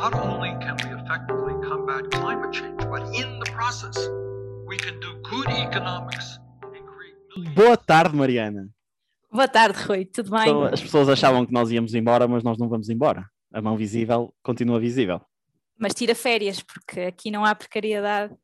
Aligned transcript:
not 0.00 0.14
only 0.14 0.50
can 0.60 0.76
we 0.84 0.90
effectively 0.94 1.54
combat 1.68 2.08
climate 2.10 2.52
change, 2.52 2.78
but 2.88 3.02
in 3.20 3.40
the 3.40 3.50
process, 3.50 3.96
we 4.64 4.76
can 4.76 5.00
do 5.00 5.10
good 5.28 5.48
economics 5.48 6.38
and 6.62 6.84
create. 6.86 7.54
Boa 7.54 7.76
tarde, 7.76 8.14
Mariana. 8.14 8.68
Boa 9.30 9.48
tarde, 9.48 9.76
Rui, 9.82 10.04
tudo 10.04 10.30
bem? 10.30 10.42
Então, 10.42 10.62
as 10.64 10.80
pessoas 10.80 11.08
achavam 11.08 11.44
que 11.44 11.52
nós 11.52 11.70
íamos 11.70 11.94
embora, 11.94 12.28
mas 12.28 12.44
nós 12.44 12.56
não 12.56 12.68
vamos 12.68 12.88
embora. 12.88 13.28
A 13.52 13.60
mão 13.60 13.76
visível 13.76 14.32
continua 14.40 14.78
visível. 14.78 15.20
Mas 15.76 15.94
tira 15.94 16.14
férias, 16.14 16.62
porque 16.62 17.00
aqui 17.00 17.30
não 17.30 17.44
há 17.44 17.54
precariedade 17.54 18.34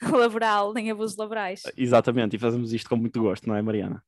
laboral 0.08 0.72
nem 0.72 0.90
abusos 0.90 1.16
laborais. 1.16 1.62
Exatamente, 1.76 2.36
e 2.36 2.38
fazemos 2.38 2.72
isto 2.72 2.88
com 2.88 2.96
muito 2.96 3.20
gosto, 3.20 3.48
não 3.48 3.56
é, 3.56 3.62
Mariana? 3.62 4.02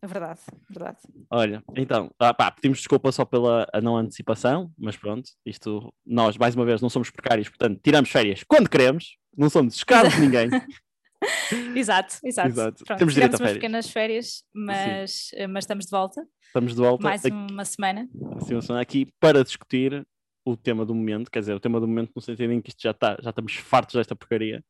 É 0.00 0.06
verdade, 0.06 0.40
verdade. 0.70 0.98
Olha, 1.28 1.62
então, 1.76 2.10
ah, 2.20 2.32
pá, 2.32 2.50
pedimos 2.52 2.78
desculpa 2.78 3.10
só 3.10 3.24
pela 3.24 3.66
a 3.72 3.80
não 3.80 3.96
antecipação, 3.96 4.72
mas 4.78 4.96
pronto, 4.96 5.28
isto, 5.44 5.92
nós, 6.06 6.36
mais 6.36 6.54
uma 6.54 6.64
vez, 6.64 6.80
não 6.80 6.88
somos 6.88 7.10
precários, 7.10 7.48
portanto, 7.48 7.80
tiramos 7.82 8.08
férias 8.08 8.44
quando 8.46 8.68
queremos, 8.68 9.16
não 9.36 9.50
somos 9.50 9.74
escravos 9.74 10.14
de 10.14 10.20
ninguém. 10.20 10.48
exato, 11.74 12.14
exato. 12.24 12.48
Exato. 12.48 12.84
Pronto, 12.84 12.98
Temos 12.98 13.14
direito 13.14 13.34
a 13.34 13.38
férias. 13.38 13.54
pequenas 13.54 13.90
férias, 13.90 14.44
mas, 14.54 15.30
eh, 15.34 15.48
mas 15.48 15.64
estamos 15.64 15.86
de 15.86 15.90
volta. 15.90 16.24
Estamos 16.46 16.74
de 16.74 16.80
volta 16.80 17.02
Mais 17.02 17.24
aqui, 17.24 17.34
uma 17.34 17.64
semana. 17.64 18.08
assim, 18.36 18.54
uma 18.54 18.62
semana 18.62 18.82
aqui 18.82 19.12
para 19.18 19.42
discutir 19.42 20.06
o 20.44 20.56
tema 20.56 20.86
do 20.86 20.94
momento, 20.94 21.28
quer 21.28 21.40
dizer, 21.40 21.54
o 21.54 21.60
tema 21.60 21.80
do 21.80 21.88
momento 21.88 22.12
no 22.14 22.22
sentido 22.22 22.52
em 22.52 22.60
que 22.60 22.70
isto 22.70 22.80
já 22.80 22.92
está, 22.92 23.18
já 23.20 23.30
estamos 23.30 23.54
fartos 23.56 23.96
desta 23.96 24.14
porcaria, 24.14 24.64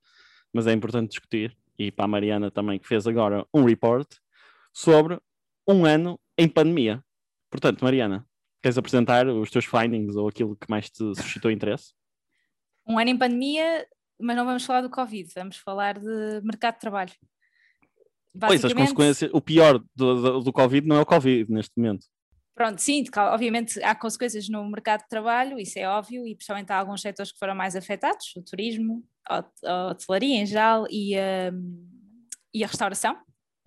mas 0.55 0.67
é 0.67 0.73
importante 0.73 1.11
discutir, 1.11 1.55
e 1.79 1.93
para 1.93 2.07
a 2.07 2.09
Mariana 2.09 2.51
também, 2.51 2.79
que 2.79 2.89
fez 2.89 3.07
agora 3.07 3.47
um 3.55 3.63
report 3.65 4.09
sobre 4.79 5.19
um 5.67 5.85
ano 5.85 6.21
em 6.39 6.49
pandemia. 6.49 7.03
Portanto, 7.51 7.83
Mariana, 7.83 8.25
queres 8.63 8.79
apresentar 8.79 9.27
os 9.27 9.51
teus 9.51 9.65
findings 9.65 10.15
ou 10.15 10.29
aquilo 10.29 10.55
que 10.55 10.71
mais 10.71 10.89
te 10.89 10.99
suscitou 11.17 11.51
interesse? 11.51 11.95
Um 12.87 12.97
ano 12.97 13.11
em 13.11 13.19
pandemia, 13.19 13.85
mas 14.21 14.37
não 14.37 14.45
vamos 14.45 14.65
falar 14.65 14.83
do 14.83 14.91
Covid, 14.91 15.29
vamos 15.35 15.57
falar 15.57 15.99
de 15.99 16.41
mercado 16.45 16.75
de 16.75 16.81
trabalho. 16.81 17.13
Pois, 18.39 18.65
as 18.65 18.73
consequências, 18.73 19.31
o 19.35 19.41
pior 19.41 19.83
do, 19.97 20.23
do, 20.23 20.41
do 20.43 20.53
Covid 20.53 20.87
não 20.87 20.97
é 20.97 21.01
o 21.01 21.07
Covid 21.07 21.51
neste 21.53 21.73
momento. 21.77 22.07
Pronto, 22.55 22.79
sim, 22.81 23.05
obviamente 23.17 23.83
há 23.83 23.97
consequências 23.97 24.49
no 24.49 24.69
mercado 24.71 25.01
de 25.03 25.09
trabalho, 25.09 25.59
isso 25.59 25.77
é 25.79 25.89
óbvio, 25.89 26.25
e 26.25 26.37
principalmente 26.37 26.71
há 26.71 26.79
alguns 26.79 27.01
setores 27.01 27.33
que 27.33 27.39
foram 27.39 27.55
mais 27.55 27.75
afetados, 27.75 28.33
o 28.37 28.43
turismo, 28.43 29.05
a 29.29 29.39
hot- 29.39 29.67
a 29.67 29.89
hotelaria 29.89 30.37
em 30.37 30.47
geral 30.47 30.87
e 30.89 31.17
a, 31.17 31.53
e 32.55 32.63
a 32.63 32.67
restauração, 32.67 33.17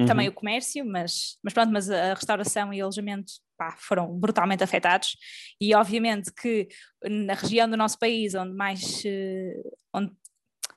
também 0.06 0.28
Uhum. 0.28 0.34
o 0.34 0.36
comércio, 0.36 0.86
mas, 0.86 1.38
mas 1.44 1.54
pronto, 1.54 1.72
mas 1.72 1.90
a 1.90 2.14
restauração 2.14 2.74
e 2.74 2.82
alojamento 2.82 3.34
pá, 3.58 3.76
foram 3.80 4.08
brutalmente 4.20 4.64
afetados. 4.64 5.16
E 5.60 5.74
obviamente 5.76 6.32
que 6.34 6.68
na 7.04 7.34
região 7.34 7.70
do 7.70 7.78
nosso 7.78 7.98
país 8.00 8.34
onde 8.36 8.54
mais, 8.56 9.04
eh, 9.06 9.54
onde, 9.94 10.12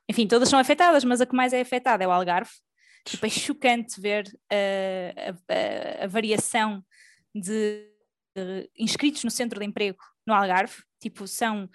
enfim, 0.08 0.26
todas 0.26 0.48
são 0.48 0.58
afetadas, 0.58 1.04
mas 1.04 1.20
a 1.20 1.26
que 1.26 1.36
mais 1.36 1.52
é 1.52 1.60
afetada 1.60 2.04
é 2.04 2.08
o 2.08 2.12
Algarve, 2.12 2.50
tipo, 3.04 3.24
é 3.26 3.30
chocante 3.30 4.00
ver 4.00 4.24
eh, 4.50 5.14
a, 5.48 6.00
a- 6.02 6.04
a 6.04 6.06
variação 6.06 6.84
de 7.34 7.88
eh, 8.36 8.68
inscritos 8.78 9.24
no 9.24 9.30
centro 9.30 9.58
de 9.60 9.66
emprego 9.66 9.98
no 10.26 10.34
Algarve, 10.34 10.74
tipo, 11.00 11.26
são 11.28 11.68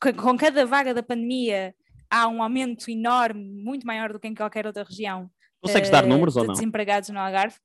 com 0.00 0.36
cada 0.36 0.66
vaga 0.66 0.92
da 0.92 1.02
pandemia 1.02 1.74
há 2.10 2.26
um 2.26 2.42
aumento 2.42 2.90
enorme, 2.90 3.44
muito 3.62 3.86
maior 3.86 4.12
do 4.12 4.18
que 4.18 4.26
em 4.26 4.34
qualquer 4.34 4.66
outra 4.66 4.82
região 4.82 5.30
Consegues 5.60 5.90
dar 5.90 6.04
eh, 6.04 6.06
números 6.06 6.34
de 6.34 6.40
ou 6.40 6.46
não? 6.46 6.54
desempregados 6.54 7.08
no 7.10 7.18
Algarve. 7.18 7.56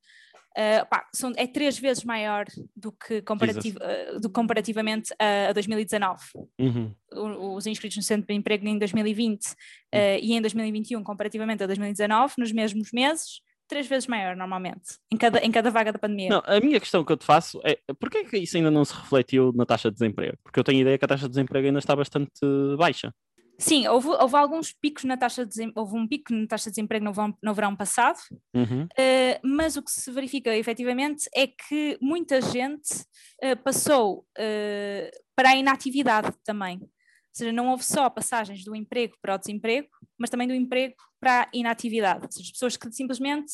Eh, 0.56 0.86
pá, 0.86 1.08
são- 1.12 1.34
é 1.36 1.48
três 1.48 1.80
vezes 1.80 2.04
maior 2.04 2.46
do 2.76 2.92
que, 2.92 3.22
comparativ- 3.24 3.78
eh, 3.82 4.20
do 4.20 4.30
comparativamente 4.30 5.12
a, 5.20 5.50
a 5.50 5.54
2019. 5.54 6.22
Uhum. 6.60 6.94
O- 7.12 7.56
Os 7.56 7.66
inscritos 7.66 7.98
no 7.98 8.03
centro 8.03 8.28
de 8.28 8.34
emprego 8.34 8.68
em 8.68 8.78
2020 8.78 9.48
Hum. 9.50 9.56
eh, 9.92 10.20
e 10.20 10.34
em 10.34 10.42
2021, 10.42 11.03
comparativamente 11.03 11.64
a 11.64 11.68
2019, 11.68 12.36
nos 12.38 12.52
mesmos 12.52 12.92
meses, 12.92 13.42
três 13.68 13.88
vezes 13.88 14.08
maior 14.08 14.36
normalmente, 14.36 15.00
em 15.12 15.18
cada, 15.18 15.40
em 15.40 15.50
cada 15.50 15.72
vaga 15.72 15.92
da 15.92 15.98
pandemia. 15.98 16.30
Não, 16.30 16.44
a 16.46 16.59
minha 16.59 16.80
questão 16.80 17.03
que 17.03 17.12
eu 17.12 17.18
te 17.18 17.26
faço 17.26 17.59
é 17.64 17.80
porquê 18.00 18.20
é 18.20 18.24
que 18.24 18.38
isso 18.38 18.56
ainda 18.56 18.70
não 18.70 18.86
se 18.86 18.94
refletiu 18.94 19.52
na 19.56 19.66
taxa 19.66 19.90
de 19.90 19.96
desemprego? 19.98 20.38
Porque 20.44 20.59
eu 20.59 20.64
tenho 20.64 20.80
a 20.80 20.82
ideia 20.82 20.98
que 21.00 21.06
a 21.06 21.08
taxa 21.08 21.24
de 21.24 21.30
desemprego 21.30 21.66
ainda 21.66 21.80
está 21.80 21.96
bastante 21.96 22.30
baixa. 22.78 23.12
Sim, 23.58 23.88
houve, 23.88 24.08
houve 24.09 24.36
alguns 24.36 24.72
picos 24.72 25.03
na 25.03 25.16
taxa 25.16 25.46
de 25.46 25.72
houve 25.75 25.96
um 25.96 26.08
pico 26.08 26.34
na 26.34 26.47
taxa 26.47 26.66
de 26.66 26.75
desemprego 26.75 27.06
no 27.06 27.14
verão, 27.14 27.38
no 27.41 27.53
verão 27.53 27.75
passado, 27.75 28.19
Uhum. 28.53 28.84
Uh, 28.84 29.40
mas 29.44 29.75
o 29.75 29.81
que 29.81 29.91
se 29.91 30.12
verifica 30.12 30.56
efetivamente 30.56 31.28
é 31.36 31.47
que 31.47 31.97
muita 32.02 32.41
gente 32.41 33.02
uh, 33.44 33.58
passou 33.64 34.19
uh, 34.19 35.19
para 35.36 35.50
a 35.50 35.56
inatividade 35.56 36.31
também. 36.44 36.80
Ou 36.80 36.90
seja, 37.31 37.52
não 37.52 37.69
houve 37.69 37.84
só 37.84 38.09
passagens 38.09 38.64
do 38.64 38.75
emprego 38.75 39.16
para 39.22 39.36
o 39.36 39.38
desemprego, 39.38 39.88
mas 40.18 40.30
também 40.30 40.47
do 40.47 40.53
emprego 40.53 40.96
para 41.20 41.44
a 41.44 41.50
inatividade. 41.52 42.25
Ou 42.25 42.31
seja, 42.31 42.52
pessoas 42.52 42.78
que 42.78 42.91
simplesmente 42.91 43.53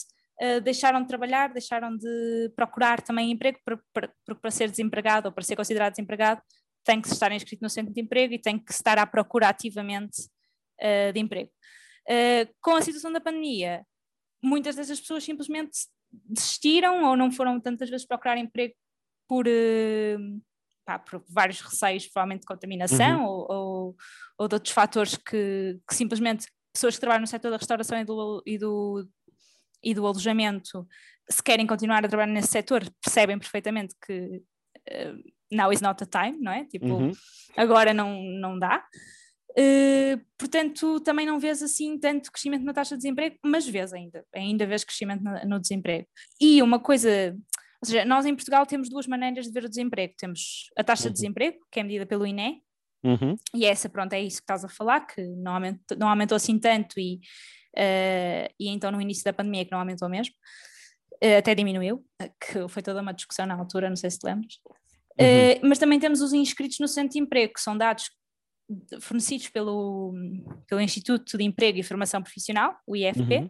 deixaram 0.63 1.01
de 1.01 1.07
trabalhar, 1.07 1.49
deixaram 1.49 1.95
de 1.97 2.51
procurar 2.55 3.01
também 3.01 3.31
emprego, 3.31 3.59
para, 3.63 3.79
para, 3.93 4.35
para 4.35 4.51
ser 4.51 4.69
desempregado 4.69 5.27
ou 5.27 5.33
para 5.33 5.43
ser 5.43 5.55
considerado 5.55 5.91
desempregado 5.91 6.41
tem 6.89 6.99
que 6.99 7.07
estar 7.07 7.31
inscrito 7.31 7.61
no 7.61 7.69
centro 7.69 7.93
de 7.93 8.01
emprego 8.01 8.33
e 8.33 8.39
tem 8.39 8.57
que 8.57 8.71
estar 8.71 8.97
à 8.97 9.05
procura 9.05 9.47
ativamente 9.47 10.23
uh, 10.81 11.13
de 11.13 11.19
emprego. 11.19 11.51
Uh, 12.09 12.51
com 12.59 12.71
a 12.71 12.81
situação 12.81 13.11
da 13.11 13.21
pandemia, 13.21 13.85
muitas 14.43 14.75
dessas 14.75 14.99
pessoas 14.99 15.23
simplesmente 15.23 15.77
desistiram 16.11 17.03
ou 17.03 17.15
não 17.15 17.31
foram 17.31 17.59
tantas 17.59 17.91
vezes 17.91 18.07
procurar 18.07 18.39
emprego 18.39 18.73
por, 19.27 19.45
eh, 19.47 20.17
pá, 20.83 20.97
por 20.97 21.23
vários 21.29 21.61
receios, 21.61 22.07
provavelmente 22.07 22.41
de 22.41 22.47
contaminação 22.47 23.25
ou, 23.25 23.45
ou, 23.47 23.95
ou 24.39 24.47
de 24.47 24.55
outros 24.55 24.73
fatores 24.73 25.15
que, 25.15 25.79
que 25.87 25.93
simplesmente 25.93 26.47
pessoas 26.73 26.95
que 26.95 27.01
trabalham 27.01 27.21
no 27.21 27.27
setor 27.27 27.51
da 27.51 27.57
restauração 27.57 27.99
e 27.99 28.05
do, 28.05 28.41
e 28.43 28.57
do, 28.57 29.07
e 29.83 29.93
do 29.93 30.07
alojamento, 30.07 30.87
se 31.29 31.43
querem 31.43 31.67
continuar 31.67 32.03
a 32.03 32.07
trabalhar 32.07 32.33
nesse 32.33 32.47
setor, 32.47 32.83
percebem 33.03 33.37
perfeitamente 33.37 33.93
que 34.03 34.41
now 35.51 35.71
is 35.71 35.81
not 35.81 35.97
the 35.97 36.05
time, 36.05 36.37
não 36.41 36.51
é? 36.51 36.65
Tipo, 36.65 36.85
Uhum. 36.87 37.11
agora 37.57 37.93
não, 37.93 38.21
não 38.23 38.57
dá. 38.59 38.83
Uh, 39.51 40.21
portanto, 40.37 40.99
também 41.01 41.25
não 41.25 41.39
vês 41.39 41.61
assim 41.63 41.97
tanto 41.97 42.31
crescimento 42.31 42.63
na 42.63 42.71
taxa 42.73 42.95
de 42.95 43.01
desemprego, 43.01 43.35
mas 43.43 43.67
vês 43.67 43.91
ainda, 43.93 44.23
ainda 44.33 44.65
vês 44.65 44.83
crescimento 44.83 45.23
no, 45.23 45.31
no 45.47 45.59
desemprego. 45.59 46.07
E 46.39 46.61
uma 46.61 46.79
coisa, 46.79 47.35
ou 47.81 47.85
seja, 47.87 48.05
nós 48.05 48.25
em 48.25 48.35
Portugal 48.35 48.65
temos 48.65 48.89
duas 48.89 49.07
maneiras 49.07 49.47
de 49.47 49.51
ver 49.51 49.65
o 49.65 49.69
desemprego. 49.69 50.13
Temos 50.17 50.69
a 50.77 50.83
taxa 50.83 51.05
Uhum. 51.05 51.09
de 51.09 51.13
desemprego, 51.13 51.57
que 51.71 51.79
é 51.79 51.83
medida 51.83 52.05
pelo 52.05 52.25
INE, 52.27 52.61
Uhum. 53.03 53.35
e 53.55 53.65
essa, 53.65 53.89
pronto, 53.89 54.13
é 54.13 54.21
isso 54.21 54.37
que 54.37 54.43
estás 54.43 54.63
a 54.63 54.69
falar, 54.69 55.01
que 55.07 55.21
não 55.21 55.53
aumentou, 55.53 55.97
não 55.97 56.07
aumentou 56.09 56.35
assim 56.35 56.59
tanto 56.59 56.99
e, 56.99 57.15
uh, 57.77 58.53
e 58.59 58.67
então 58.69 58.91
no 58.91 59.01
início 59.01 59.23
da 59.23 59.31
pandemia 59.33 59.63
que 59.65 59.71
não 59.71 59.79
aumentou 59.79 60.07
mesmo, 60.09 60.35
uh, 61.23 61.37
até 61.37 61.55
diminuiu, 61.55 62.05
que 62.39 62.67
foi 62.67 62.81
toda 62.83 63.01
uma 63.01 63.13
discussão 63.13 63.45
na 63.45 63.55
altura, 63.55 63.89
não 63.89 63.95
sei 63.95 64.11
se 64.11 64.19
te 64.19 64.25
lembras. 64.25 64.59
Uhum. 65.19 65.51
Uh, 65.65 65.67
mas 65.67 65.77
também 65.77 65.99
temos 65.99 66.21
os 66.21 66.33
inscritos 66.33 66.77
no 66.79 66.87
centro 66.87 67.13
de 67.13 67.19
emprego, 67.19 67.53
que 67.53 67.61
são 67.61 67.77
dados 67.77 68.09
fornecidos 69.01 69.49
pelo, 69.49 70.13
pelo 70.67 70.81
Instituto 70.81 71.37
de 71.37 71.43
Emprego 71.43 71.79
e 71.79 71.83
Formação 71.83 72.21
Profissional, 72.21 72.75
o 72.85 72.95
IFP, 72.95 73.37
Uhum. 73.37 73.49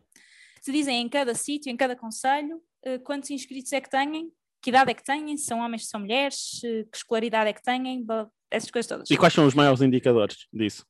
que 0.63 0.71
dizem 0.71 1.01
em 1.01 1.09
cada 1.09 1.35
sítio, 1.35 1.69
em 1.71 1.77
cada 1.77 1.95
conselho, 1.95 2.61
uh, 2.85 2.99
quantos 3.03 3.29
inscritos 3.29 3.71
é 3.73 3.81
que 3.81 3.89
têm, 3.89 4.31
que 4.61 4.69
idade 4.69 4.91
é 4.91 4.93
que 4.93 5.03
têm, 5.03 5.35
se 5.37 5.45
são 5.45 5.59
homens, 5.59 5.83
se 5.83 5.89
são 5.89 5.99
mulheres, 5.99 6.61
uh, 6.63 6.89
que 6.89 6.97
escolaridade 6.97 7.49
é 7.49 7.53
que 7.53 7.61
têm, 7.61 8.05
essas 8.49 8.71
coisas 8.71 8.87
todas. 8.87 9.09
E 9.11 9.17
quais 9.17 9.33
são 9.33 9.45
os 9.45 9.53
maiores 9.53 9.81
indicadores 9.81 10.47
disso? 10.51 10.85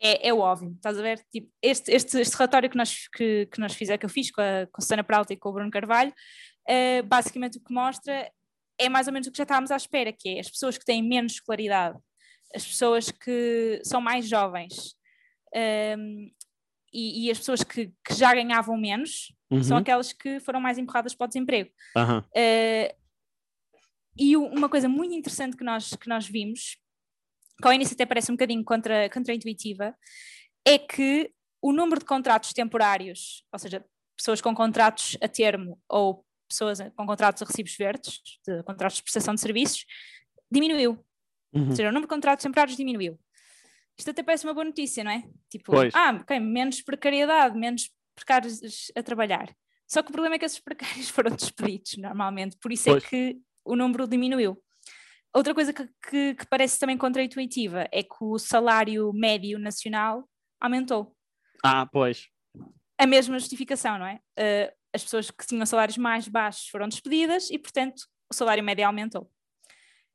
é, 0.00 0.28
é 0.28 0.34
óbvio, 0.34 0.72
estás 0.72 0.98
a 0.98 1.02
ver? 1.02 1.24
Tipo, 1.30 1.50
este, 1.62 1.90
este, 1.90 2.18
este 2.20 2.36
relatório 2.36 2.68
que 2.68 2.76
nós, 2.76 3.08
que, 3.08 3.46
que 3.46 3.60
nós 3.60 3.74
fizemos, 3.74 4.00
que 4.00 4.06
eu 4.06 4.10
fiz 4.10 4.30
com 4.30 4.40
a, 4.40 4.66
com 4.66 4.78
a 4.78 4.80
Susana 4.80 5.02
Prauta 5.02 5.32
e 5.32 5.36
com 5.36 5.48
o 5.48 5.52
Bruno 5.52 5.70
Carvalho, 5.70 6.12
eh, 6.68 7.02
basicamente 7.02 7.58
o 7.58 7.64
que 7.64 7.72
mostra 7.72 8.30
é 8.78 8.88
mais 8.88 9.06
ou 9.06 9.12
menos 9.12 9.26
o 9.28 9.32
que 9.32 9.38
já 9.38 9.44
estávamos 9.44 9.70
à 9.70 9.76
espera, 9.76 10.12
que 10.12 10.28
é 10.28 10.40
as 10.40 10.50
pessoas 10.50 10.76
que 10.78 10.84
têm 10.84 11.02
menos 11.02 11.32
escolaridade, 11.32 11.98
as 12.54 12.64
pessoas 12.64 13.10
que 13.10 13.80
são 13.84 14.00
mais 14.00 14.28
jovens 14.28 14.94
ehm, 15.54 16.30
e, 16.92 17.26
e 17.26 17.30
as 17.30 17.38
pessoas 17.38 17.62
que, 17.62 17.92
que 18.04 18.14
já 18.14 18.34
ganhavam 18.34 18.76
menos 18.76 19.32
são 19.62 19.76
Uhum. 19.76 19.82
aquelas 19.82 20.12
que 20.12 20.40
foram 20.40 20.60
mais 20.60 20.76
empurradas 20.76 21.14
para 21.14 21.24
o 21.24 21.28
desemprego. 21.28 21.70
Aham. 21.96 22.24
Eh, 22.34 22.96
e 24.18 24.36
uma 24.36 24.68
coisa 24.68 24.88
muito 24.88 25.14
interessante 25.14 25.56
que 25.56 25.62
nós, 25.62 25.90
que 25.94 26.08
nós 26.08 26.26
vimos, 26.26 26.76
que 27.60 27.68
ao 27.68 27.72
início 27.72 27.94
até 27.94 28.04
parece 28.04 28.32
um 28.32 28.34
bocadinho 28.34 28.64
contra, 28.64 29.08
contraintuitiva, 29.10 29.94
é 30.64 30.78
que 30.78 31.32
o 31.62 31.72
número 31.72 32.00
de 32.00 32.06
contratos 32.06 32.52
temporários, 32.52 33.44
ou 33.52 33.58
seja, 33.58 33.84
pessoas 34.16 34.40
com 34.40 34.54
contratos 34.54 35.16
a 35.22 35.28
termo 35.28 35.80
ou 35.88 36.25
pessoas 36.48 36.78
com 36.96 37.06
contratos 37.06 37.42
a 37.42 37.44
recibos 37.46 37.76
verdes, 37.76 38.20
de 38.46 38.62
contratos 38.62 38.96
de 38.96 39.02
prestação 39.02 39.34
de 39.34 39.40
serviços, 39.40 39.84
diminuiu. 40.50 41.04
Uhum. 41.52 41.68
Ou 41.68 41.76
seja, 41.76 41.88
o 41.88 41.92
número 41.92 42.06
de 42.06 42.14
contratos 42.14 42.42
temporários 42.42 42.76
diminuiu. 42.76 43.18
Isto 43.98 44.10
até 44.10 44.22
parece 44.22 44.44
uma 44.44 44.52
boa 44.54 44.64
notícia, 44.64 45.02
não 45.02 45.10
é? 45.10 45.24
Tipo, 45.48 45.72
Pois. 45.72 45.94
ah, 45.94 46.18
ok, 46.20 46.38
menos 46.38 46.82
precariedade, 46.82 47.56
menos 47.58 47.90
precários 48.14 48.60
a 48.94 49.02
trabalhar. 49.02 49.54
Só 49.88 50.02
que 50.02 50.10
o 50.10 50.12
problema 50.12 50.34
é 50.34 50.38
que 50.38 50.44
esses 50.44 50.60
precários 50.60 51.08
foram 51.10 51.34
despedidos 51.34 51.96
normalmente, 51.96 52.56
por 52.58 52.72
isso 52.72 52.90
Pois. 52.90 53.04
é 53.04 53.08
que 53.08 53.38
o 53.64 53.74
número 53.74 54.06
diminuiu. 54.06 54.62
outra 55.34 55.54
coisa 55.54 55.72
que, 55.72 55.86
que, 56.08 56.34
que 56.34 56.46
parece 56.46 56.78
também 56.78 56.96
contraintuitiva 56.96 57.86
é 57.92 58.02
que 58.02 58.16
o 58.20 58.38
salário 58.38 59.12
médio 59.12 59.58
nacional 59.58 60.28
aumentou. 60.60 61.14
Ah, 61.64 61.86
pois. 61.86 62.28
A 62.98 63.06
mesma 63.06 63.38
justificação, 63.38 63.98
não 63.98 64.06
é? 64.06 64.20
Uh, 64.38 64.72
as 64.96 65.04
pessoas 65.04 65.30
que 65.30 65.46
tinham 65.46 65.64
salários 65.64 65.96
mais 65.96 66.26
baixos 66.26 66.68
foram 66.68 66.88
despedidas 66.88 67.50
e, 67.50 67.58
portanto, 67.58 68.02
o 68.28 68.34
salário 68.34 68.64
médio 68.64 68.86
aumentou. 68.86 69.30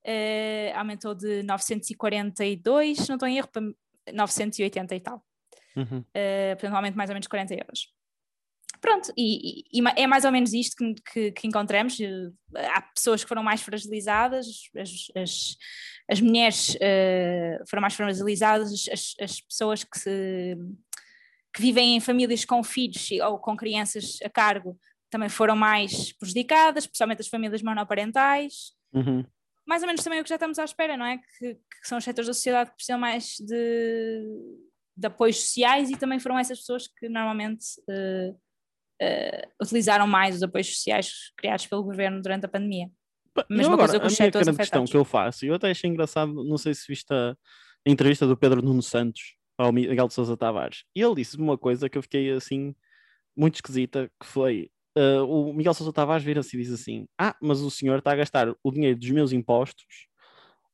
Uh, 0.05 0.75
aumentou 0.75 1.13
de 1.13 1.43
942, 1.43 2.97
se 2.97 3.09
não 3.09 3.15
estou 3.15 3.29
em 3.29 3.37
erro, 3.37 3.47
para 3.47 3.61
980 4.11 4.95
e 4.95 4.99
tal. 4.99 5.23
Uhum. 5.75 5.99
Uh, 5.99 6.53
portanto, 6.53 6.73
um 6.73 6.75
aumento 6.75 6.95
mais 6.95 7.09
ou 7.09 7.13
menos 7.13 7.27
40 7.27 7.53
euros. 7.53 7.87
Pronto, 8.81 9.13
e, 9.15 9.61
e, 9.71 9.79
e, 9.79 9.83
é 9.95 10.07
mais 10.07 10.25
ou 10.25 10.31
menos 10.31 10.53
isto 10.53 10.75
que, 10.75 10.95
que, 11.13 11.31
que, 11.31 11.47
encontramos. 11.47 11.97
Há 12.55 12.81
pessoas 12.81 13.23
que 13.23 13.29
foram 13.29 13.43
mais 13.43 13.61
fragilizadas, 13.61 14.47
as, 14.75 15.11
as, 15.15 15.57
as 16.09 16.19
mulheres 16.19 16.75
uh, 16.75 17.63
foram 17.69 17.81
mais 17.81 17.93
fragilizadas, 17.93 18.71
as, 18.91 19.13
as 19.21 19.39
pessoas 19.39 19.83
que, 19.83 19.99
se, 19.99 20.57
que 21.53 21.61
vivem 21.61 21.95
em 21.95 21.99
famílias 21.99 22.45
com 22.45 22.63
filhos 22.63 23.09
ou 23.23 23.37
com 23.37 23.55
crianças 23.57 24.19
a 24.23 24.29
cargo 24.29 24.77
também 25.09 25.27
foram 25.27 25.55
mais 25.55 26.13
prejudicadas, 26.13 26.85
especialmente 26.85 27.19
as 27.19 27.27
famílias 27.27 27.61
monoparentais. 27.61 28.71
Uhum. 28.93 29.25
Mais 29.67 29.83
ou 29.83 29.87
menos 29.87 30.03
também 30.03 30.21
o 30.21 30.23
que 30.23 30.29
já 30.29 30.35
estamos 30.35 30.57
à 30.57 30.63
espera, 30.63 30.95
não 30.95 31.05
é? 31.05 31.17
Que, 31.17 31.55
que 31.55 31.87
são 31.87 31.97
os 31.97 32.03
setores 32.03 32.27
da 32.27 32.33
sociedade 32.33 32.69
que 32.69 32.77
precisam 32.77 32.97
mais 32.97 33.35
de, 33.39 34.23
de 34.95 35.07
apoios 35.07 35.41
sociais 35.41 35.89
e 35.89 35.97
também 35.97 36.19
foram 36.19 36.39
essas 36.39 36.59
pessoas 36.59 36.87
que 36.87 37.09
normalmente 37.09 37.65
uh, 37.89 38.31
uh, 38.31 39.51
utilizaram 39.61 40.07
mais 40.07 40.37
os 40.37 40.43
apoios 40.43 40.73
sociais 40.73 41.31
criados 41.37 41.67
pelo 41.67 41.83
governo 41.83 42.21
durante 42.21 42.45
a 42.45 42.49
pandemia. 42.49 42.89
Agora, 43.35 43.77
coisa 43.77 43.99
com 43.99 44.07
os 44.07 44.19
a 44.19 44.23
minha 44.23 44.31
grande 44.31 44.57
questão 44.57 44.85
que 44.85 44.97
eu 44.97 45.05
faço, 45.05 45.45
eu 45.45 45.55
até 45.55 45.71
achei 45.71 45.89
engraçado, 45.89 46.43
não 46.43 46.57
sei 46.57 46.73
se 46.73 46.85
viste 46.87 47.13
a 47.13 47.35
entrevista 47.85 48.27
do 48.27 48.37
Pedro 48.37 48.61
Nuno 48.61 48.81
Santos 48.81 49.35
ao 49.61 49.71
Miguel 49.71 50.07
de 50.07 50.13
Sousa 50.13 50.37
Tavares, 50.37 50.83
e 50.95 51.01
ele 51.01 51.15
disse 51.15 51.37
uma 51.37 51.57
coisa 51.57 51.89
que 51.89 51.97
eu 51.97 52.01
fiquei 52.01 52.31
assim 52.31 52.75
muito 53.35 53.55
esquisita, 53.55 54.11
que 54.19 54.25
foi 54.25 54.69
uh, 54.97 55.23
o 55.25 55.53
Miguel 55.53 55.73
Sousa 55.73 55.93
Tavares 55.93 56.23
vira-se 56.23 56.55
e 56.55 56.61
diz 56.61 56.71
assim: 56.71 57.07
Ah, 57.17 57.35
mas 57.41 57.61
o 57.61 57.71
senhor 57.71 57.99
está 57.99 58.11
a 58.11 58.15
gastar 58.15 58.53
o 58.63 58.71
dinheiro 58.71 58.99
dos 58.99 59.09
meus 59.09 59.31
impostos 59.31 60.07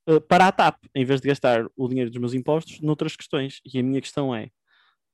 uh, 0.09 0.21
para 0.21 0.47
a 0.47 0.51
TAP, 0.51 0.85
em 0.95 1.05
vez 1.05 1.21
de 1.21 1.27
gastar 1.27 1.67
o 1.75 1.87
dinheiro 1.87 2.09
dos 2.09 2.19
meus 2.19 2.33
impostos 2.33 2.81
noutras 2.81 3.15
questões. 3.15 3.61
E 3.65 3.79
a 3.79 3.83
minha 3.83 4.01
questão 4.01 4.33
é: 4.35 4.49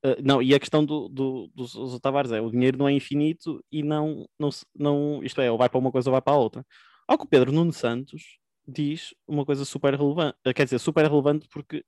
Uh, 0.04 0.20
não, 0.22 0.42
e 0.42 0.54
a 0.54 0.60
questão 0.60 0.84
do, 0.84 1.08
do, 1.08 1.50
dos, 1.54 1.72
dos 1.72 1.98
Tavares 1.98 2.30
é 2.30 2.38
o 2.38 2.50
dinheiro 2.50 2.76
não 2.76 2.86
é 2.86 2.92
infinito 2.92 3.64
e 3.72 3.82
não, 3.82 4.28
não, 4.38 4.50
não, 4.76 5.24
isto 5.24 5.40
é, 5.40 5.50
ou 5.50 5.56
vai 5.56 5.66
para 5.70 5.78
uma 5.78 5.90
coisa 5.90 6.10
ou 6.10 6.12
vai 6.12 6.20
para 6.20 6.34
a 6.34 6.36
outra. 6.36 6.66
Ao 7.08 7.16
que 7.16 7.24
o 7.24 7.28
Pedro 7.28 7.50
Nuno 7.50 7.72
Santos 7.72 8.38
diz 8.68 9.14
uma 9.26 9.46
coisa 9.46 9.64
super 9.64 9.94
relevante, 9.94 10.36
quer 10.54 10.64
dizer, 10.64 10.78
super 10.78 11.06
relevante 11.06 11.48
porque, 11.48 11.82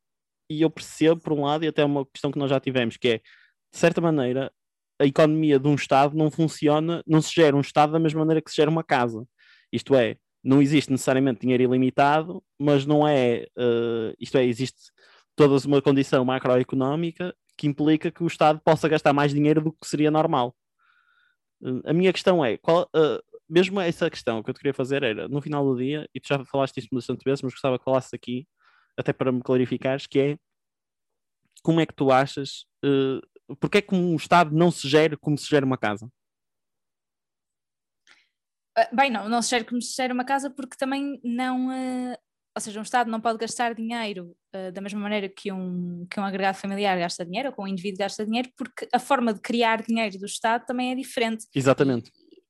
e 0.48 0.62
eu 0.62 0.70
percebo 0.70 1.20
por 1.20 1.32
um 1.32 1.44
lado, 1.44 1.64
e 1.64 1.68
até 1.68 1.84
uma 1.84 2.06
questão 2.06 2.30
que 2.30 2.38
nós 2.38 2.50
já 2.50 2.60
tivemos, 2.60 2.96
que 2.96 3.08
é, 3.08 3.16
de 3.18 3.78
certa 3.78 4.00
maneira, 4.00 4.52
a 4.98 5.04
economia 5.04 5.58
de 5.58 5.68
um 5.68 5.74
Estado 5.74 6.16
não 6.16 6.30
funciona, 6.30 7.02
não 7.06 7.20
se 7.20 7.34
gera 7.34 7.56
um 7.56 7.60
Estado 7.60 7.92
da 7.92 7.98
mesma 7.98 8.20
maneira 8.20 8.40
que 8.40 8.50
se 8.50 8.56
gera 8.56 8.70
uma 8.70 8.84
casa. 8.84 9.26
Isto 9.72 9.94
é, 9.94 10.16
não 10.42 10.62
existe 10.62 10.90
necessariamente 10.90 11.40
dinheiro 11.40 11.64
ilimitado, 11.64 12.42
mas 12.58 12.86
não 12.86 13.06
é, 13.06 13.46
uh, 13.58 14.14
isto 14.18 14.38
é, 14.38 14.44
existe 14.44 14.90
toda 15.34 15.66
uma 15.66 15.82
condição 15.82 16.24
macroeconómica 16.24 17.34
que 17.58 17.66
implica 17.66 18.10
que 18.10 18.22
o 18.22 18.26
Estado 18.26 18.60
possa 18.64 18.88
gastar 18.88 19.12
mais 19.12 19.32
dinheiro 19.32 19.60
do 19.60 19.72
que 19.72 19.86
seria 19.86 20.10
normal. 20.10 20.54
A 21.84 21.92
minha 21.92 22.12
questão 22.12 22.44
é, 22.44 22.56
qual, 22.58 22.82
uh, 22.94 23.22
mesmo 23.48 23.80
essa 23.80 24.10
questão 24.10 24.42
que 24.42 24.50
eu 24.50 24.54
te 24.54 24.58
queria 24.58 24.74
fazer 24.74 25.02
era, 25.02 25.28
no 25.28 25.40
final 25.40 25.64
do 25.64 25.76
dia, 25.76 26.08
e 26.14 26.20
tu 26.20 26.28
já 26.28 26.44
falaste 26.44 26.78
isto 26.78 26.94
bastante 26.94 27.22
vezes, 27.24 27.42
mas 27.42 27.52
gostava 27.52 27.78
que 27.78 27.84
falasses 27.84 28.12
aqui, 28.12 28.46
até 28.96 29.12
para 29.12 29.32
me 29.32 29.42
clarificares, 29.42 30.06
que 30.06 30.18
é 30.18 30.38
como 31.62 31.80
é 31.80 31.86
que 31.86 31.94
tu 31.94 32.12
achas, 32.12 32.64
uh, 32.84 33.56
porque 33.56 33.78
é 33.78 33.82
que 33.82 33.94
um 33.94 34.14
Estado 34.16 34.54
não 34.54 34.70
se 34.70 34.88
gera 34.88 35.16
como 35.16 35.36
se 35.36 35.48
gera 35.48 35.66
uma 35.66 35.76
casa? 35.76 36.08
Ah, 38.76 38.88
bem, 38.92 39.10
não, 39.10 39.28
não 39.28 39.42
se 39.42 39.50
gera 39.50 39.64
como 39.64 39.80
se 39.80 39.94
gera 39.94 40.14
uma 40.14 40.24
casa 40.24 40.50
porque 40.50 40.76
também 40.76 41.20
não, 41.24 41.68
uh, 41.68 42.16
ou 42.54 42.60
seja, 42.60 42.78
um 42.78 42.82
Estado 42.82 43.10
não 43.10 43.20
pode 43.20 43.38
gastar 43.38 43.74
dinheiro 43.74 44.36
uh, 44.54 44.70
da 44.72 44.80
mesma 44.80 45.00
maneira 45.00 45.28
que 45.28 45.50
um, 45.50 46.06
que 46.10 46.20
um 46.20 46.24
agregado 46.24 46.56
familiar 46.56 46.98
gasta 46.98 47.24
dinheiro 47.24 47.48
ou 47.48 47.54
que 47.54 47.60
um 47.62 47.66
indivíduo 47.66 47.98
gasta 47.98 48.24
dinheiro, 48.24 48.50
porque 48.56 48.88
a 48.92 48.98
forma 48.98 49.34
de 49.34 49.40
criar 49.40 49.82
dinheiro 49.82 50.18
do 50.18 50.26
Estado 50.26 50.64
também 50.66 50.92
é 50.92 50.94
diferente. 50.94 51.46
Exatamente. 51.54 52.10
ou 52.10 52.42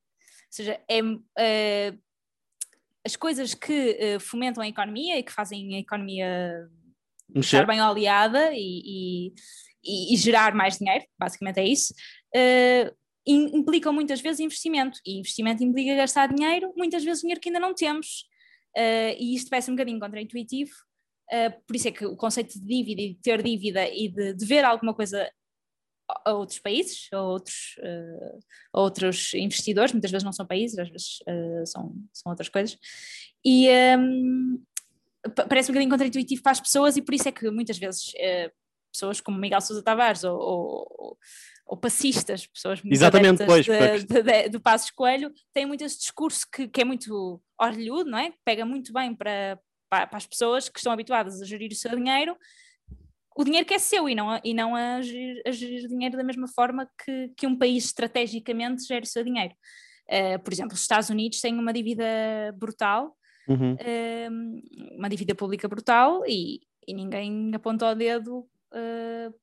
seja, 0.51 0.81
é, 0.89 1.97
as 3.06 3.17
coisas 3.17 3.55
que 3.55 4.17
uh, 4.17 4.20
fomentam 4.20 4.62
a 4.62 4.69
economia 4.69 5.19
e 5.19 5.23
que 5.23 5.32
fazem 5.32 5.76
a 5.76 5.79
economia 5.79 6.69
Mexer. 7.29 7.61
estar 7.61 7.67
bem 7.67 7.81
oleada 7.81 8.50
e, 8.53 9.31
e, 9.85 10.14
e, 10.14 10.17
gerar 10.17 10.55
mais 10.55 10.76
dinheiro, 10.76 11.05
basicamente 11.19 11.61
é 11.61 11.67
isso, 11.67 11.94
implicam 13.26 13.93
muitas 13.93 14.20
vezes 14.20 14.41
investimento. 14.41 14.99
E 15.05 15.19
investimento 15.19 15.62
implica 15.62 15.97
gastar 15.97 16.32
dinheiro, 16.32 16.73
muitas 16.76 17.05
vezes 17.05 17.20
dinheiro 17.20 17.41
que 17.41 17.49
ainda 17.49 17.61
não 17.61 17.75
temos. 17.75 18.25
Uh, 18.76 19.17
e 19.19 19.35
isto 19.35 19.49
parece 19.49 19.70
um 19.70 19.75
bocadinho 19.75 19.99
contraintuitivo, 19.99 20.70
uh, 21.32 21.67
por 21.67 21.75
isso 21.75 21.88
é 21.88 21.93
que 21.93 22.05
o 22.05 22.14
conceito 22.14 22.61
de 22.61 22.67
dívida 22.67 23.00
e 23.00 23.14
de 23.14 23.20
ter 23.23 23.43
dívida 23.43 23.88
e 23.88 24.09
de 24.09 24.35
dever 24.35 24.64
alguma 24.64 24.93
coisa 24.93 25.31
a 26.25 26.32
outros 26.32 26.58
países, 26.58 27.08
a 27.12 27.20
outros, 27.20 27.76
uh, 27.79 28.38
a 28.73 28.81
outros 28.81 29.35
investidores, 29.35 29.93
muitas 29.93 30.11
vezes 30.11 30.25
não 30.25 30.32
são 30.32 30.47
países, 30.47 30.79
às 30.79 30.88
vezes 30.88 31.19
são, 31.67 31.94
são 32.12 32.31
outras 32.31 32.49
coisas, 32.49 32.79
e 33.44 33.69
um, 33.99 34.62
parece 35.49 35.70
um 35.70 35.75
bocadinho 35.75 35.91
contraintuitivo 35.91 36.43
para 36.43 36.53
as 36.53 36.61
pessoas 36.61 36.97
e 36.97 37.03
por 37.03 37.14
isso 37.14 37.29
é 37.29 37.32
que 37.32 37.50
muitas 37.50 37.79
vezes 37.79 38.12
pessoas 38.97 39.20
como 39.20 39.38
Miguel 39.38 39.61
Sousa 39.61 39.82
Tavares 39.82 40.25
ou, 40.25 40.38
ou, 40.38 41.19
ou 41.67 41.76
passistas, 41.76 42.47
pessoas 42.47 42.82
muito 42.82 42.94
Exatamente, 42.94 43.44
pois, 43.44 43.67
de, 43.67 44.05
de, 44.05 44.23
de, 44.23 44.49
do 44.49 44.61
Passos 44.61 44.91
Coelho, 44.91 45.32
têm 45.52 45.67
muito 45.67 45.85
esse 45.85 45.99
discurso 45.99 46.47
que, 46.50 46.67
que 46.67 46.81
é 46.81 46.85
muito 46.85 47.41
orlhudo, 47.61 48.11
não 48.11 48.19
é? 48.19 48.32
Pega 48.44 48.64
muito 48.64 48.93
bem 48.93 49.14
para, 49.14 49.59
para, 49.91 50.06
para, 50.06 50.17
as 50.17 50.26
pessoas 50.26 50.69
que 50.69 50.79
estão 50.79 50.93
habituadas 50.93 51.43
a 51.43 51.44
gerir 51.44 51.70
o 51.70 51.75
seu 51.75 51.94
dinheiro, 51.94 52.37
o 53.37 53.44
dinheiro 53.44 53.67
que 53.67 53.75
é 53.75 53.79
seu 53.79 54.09
e 54.09 54.15
não 54.15 54.31
a, 54.31 54.41
e 54.43 54.55
não 54.55 54.75
a, 54.75 55.03
gerir, 55.03 55.43
a 55.47 55.50
gerir 55.50 55.88
dinheiro 55.88 56.17
da 56.17 56.25
mesma 56.25 56.49
forma 56.49 56.88
que, 57.05 57.33
que 57.37 57.47
um 57.47 57.56
país 57.56 57.85
estrategicamente 57.85 58.85
gera 58.85 59.05
o 59.05 59.06
seu 59.06 59.23
dinheiro. 59.23 59.55
Uh, 60.09 60.38
por 60.43 60.53
exemplo, 60.53 60.75
os 60.75 60.81
Estados 60.81 61.11
Unidos 61.11 61.40
têm 61.40 61.59
uma 61.59 61.73
dívida 61.73 62.05
brutal, 62.57 63.16
uhum. 63.49 63.75
uh, 63.75 64.97
uma 64.99 65.09
dívida 65.09 65.35
pública 65.35 65.69
brutal 65.69 66.23
e, 66.26 66.61
e 66.87 66.95
ninguém 66.95 67.50
aponta 67.55 67.90
o 67.90 67.95
dedo 67.95 68.38
uh, 68.73 69.35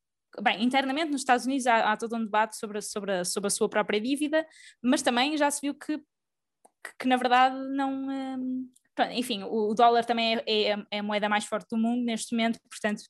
bem, 0.42 0.64
internamente 0.64 1.12
nos 1.12 1.22
Estados 1.22 1.46
Unidos 1.46 1.68
há, 1.68 1.92
há 1.92 1.98
todo 1.98 2.16
um 2.16 2.24
debate 2.24 2.58
sobre, 2.58 2.82
sobre, 2.82 3.12
a, 3.12 3.26
sobre 3.26 3.48
a 3.48 3.52
sua 3.52 3.70
própria 3.70 4.00
dívida, 4.00 4.46
mas 4.82 5.02
também 5.02 5.38
já 5.38 5.52
se 5.52 5.62
viu 5.62 5.76
que, 5.76 5.98
que, 5.98 6.94
que 7.00 7.08
na 7.08 7.18
verdade 7.18 7.56
não. 7.76 8.08
Um, 8.08 8.70
enfim, 9.12 9.44
o, 9.44 9.72
o, 9.72 9.74
dólar 9.74 10.06
também 10.06 10.36
é, 10.36 10.44
é, 10.46 10.86
é, 10.92 11.00
a 11.00 11.04
moeda 11.04 11.28
mais 11.28 11.46
forte 11.46 11.68
do 11.70 11.78
mundo 11.78 12.04
neste 12.04 12.36
momento, 12.36 12.60
portanto. 12.70 13.04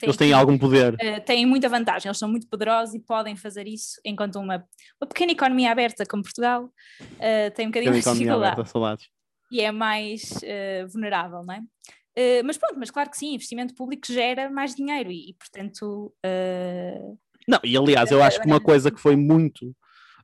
Tem, 0.00 0.06
eles 0.08 0.16
têm 0.16 0.32
algum 0.32 0.56
poder. 0.56 0.94
Uh, 0.94 1.20
têm 1.26 1.44
muita 1.44 1.68
vantagem, 1.68 2.08
eles 2.08 2.18
são 2.18 2.28
muito 2.28 2.48
poderosos 2.48 2.94
e 2.94 2.98
podem 2.98 3.36
fazer 3.36 3.68
isso, 3.68 4.00
enquanto 4.02 4.36
uma, 4.36 4.64
uma 4.98 5.06
pequena 5.06 5.32
economia 5.32 5.70
aberta 5.70 6.06
como 6.06 6.22
Portugal 6.22 6.64
uh, 6.64 7.50
tem 7.54 7.66
um 7.66 7.70
bocadinho 7.70 7.92
mais 7.92 8.04
dificuldade. 8.04 8.56
E 9.52 9.60
é 9.60 9.70
mais 9.70 10.22
uh, 10.22 10.88
vulnerável, 10.90 11.44
não 11.44 11.54
é? 11.54 11.60
Mas 12.44 12.58
pronto, 12.58 12.78
mas 12.78 12.90
claro 12.90 13.10
que 13.10 13.16
sim, 13.16 13.34
investimento 13.34 13.74
público 13.74 14.12
gera 14.12 14.50
mais 14.50 14.74
dinheiro 14.74 15.10
e, 15.10 15.30
e 15.30 15.34
portanto. 15.34 16.12
Não, 17.48 17.58
e 17.64 17.74
aliás, 17.74 18.10
eu 18.10 18.22
acho 18.22 18.40
que 18.40 18.46
uma 18.46 18.60
coisa 18.60 18.90
que 18.90 19.00
foi 19.00 19.16
muito, 19.16 19.74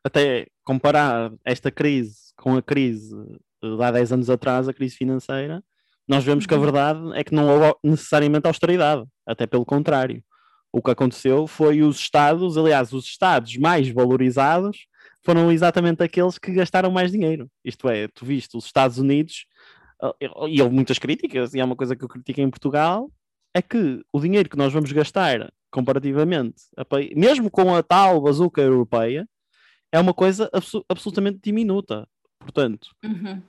até 0.04 0.46
comparar 0.62 1.32
esta 1.42 1.70
crise 1.70 2.34
com 2.36 2.54
a 2.54 2.60
crise 2.60 3.16
de 3.62 3.82
há 3.82 3.90
10 3.90 4.12
anos 4.12 4.28
atrás, 4.28 4.68
a 4.68 4.74
crise 4.74 4.94
financeira, 4.94 5.64
nós 6.06 6.22
vemos 6.22 6.44
que 6.44 6.52
a 6.52 6.56
uhum. 6.56 6.62
verdade 6.62 7.00
é 7.14 7.24
que 7.24 7.34
não 7.34 7.48
houve 7.48 7.74
necessariamente 7.82 8.46
austeridade, 8.46 9.04
até 9.26 9.46
pelo 9.46 9.64
contrário. 9.64 10.22
O 10.72 10.82
que 10.82 10.90
aconteceu 10.90 11.46
foi 11.46 11.82
os 11.82 11.98
Estados, 11.98 12.56
aliás, 12.56 12.92
os 12.92 13.06
Estados 13.06 13.56
mais 13.56 13.88
valorizados 13.88 14.86
foram 15.24 15.50
exatamente 15.50 16.02
aqueles 16.02 16.38
que 16.38 16.52
gastaram 16.52 16.90
mais 16.90 17.10
dinheiro. 17.10 17.50
Isto 17.64 17.88
é, 17.88 18.08
tu 18.08 18.24
viste 18.24 18.56
os 18.56 18.66
Estados 18.66 18.98
Unidos 18.98 19.46
ah, 20.00 20.14
e 20.48 20.60
houve 20.62 20.74
muitas 20.74 20.98
críticas, 20.98 21.54
e 21.54 21.60
é 21.60 21.64
uma 21.64 21.76
coisa 21.76 21.96
que 21.96 22.04
eu 22.04 22.08
critico 22.08 22.40
em 22.40 22.50
Portugal, 22.50 23.10
é 23.54 23.62
que 23.62 24.04
o 24.12 24.20
dinheiro 24.20 24.48
que 24.48 24.56
nós 24.56 24.72
vamos 24.72 24.92
gastar 24.92 25.50
comparativamente, 25.70 26.62
mesmo 27.14 27.50
com 27.50 27.74
a 27.74 27.82
tal 27.82 28.20
bazuca 28.20 28.60
europeia, 28.60 29.28
é 29.90 29.98
uma 29.98 30.12
coisa 30.12 30.50
absolutamente 30.88 31.40
diminuta. 31.42 32.06
Portanto, 32.38 32.88
uhum. 33.02 33.42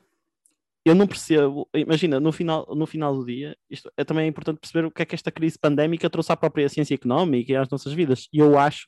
Eu 0.88 0.96
não 0.96 1.08
percebo, 1.08 1.68
imagina, 1.74 2.20
no 2.20 2.32
final, 2.32 2.68
no 2.76 2.86
final 2.86 3.16
do 3.16 3.26
dia, 3.26 3.56
isto 3.70 3.92
é 3.98 4.04
também 4.04 4.28
importante 4.28 4.60
perceber 4.60 4.86
o 4.86 4.92
que 4.92 5.02
é 5.02 5.06
que 5.06 5.16
esta 5.16 5.32
crise 5.32 5.58
pandémica 5.60 6.10
trouxe 6.10 6.32
à 6.32 6.38
própria 6.38 6.70
ciência 6.70 6.96
económica 6.96 7.52
e 7.52 7.56
às 7.56 7.70
nossas 7.70 7.94
vidas. 7.94 8.28
E 8.32 8.40
eu 8.40 8.58
acho 8.58 8.86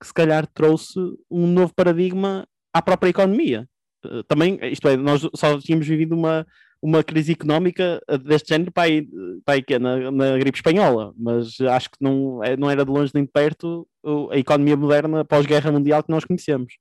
que 0.00 0.06
se 0.06 0.14
calhar 0.14 0.46
trouxe 0.46 0.98
um 1.30 1.46
novo 1.46 1.74
paradigma 1.74 2.46
à 2.72 2.82
própria 2.82 3.10
economia. 3.10 3.68
Eh, 4.04 4.22
também, 4.28 4.58
isto 4.62 4.88
é, 4.88 4.96
nós 4.96 5.28
só 5.34 5.58
tínhamos 5.58 5.86
vivido 5.86 6.14
uma, 6.14 6.46
uma 6.82 7.02
crise 7.02 7.32
económica 7.32 8.00
deste 8.24 8.48
género 8.48 8.70
para 8.72 8.84
aí, 8.84 9.08
para 9.44 9.54
aí 9.54 9.62
que 9.62 9.74
é 9.74 9.78
na, 9.78 10.10
na 10.10 10.38
gripe 10.38 10.58
espanhola, 10.58 11.12
mas 11.16 11.60
acho 11.60 11.90
que 11.90 11.96
não, 12.00 12.42
é, 12.44 12.56
não 12.56 12.70
era 12.70 12.84
de 12.84 12.90
longe 12.90 13.12
nem 13.14 13.24
de 13.24 13.30
perto 13.30 13.88
a 14.30 14.36
economia 14.36 14.76
moderna 14.76 15.24
pós-guerra 15.24 15.72
mundial 15.72 16.02
que 16.02 16.10
nós 16.10 16.24
conhecemos. 16.24 16.74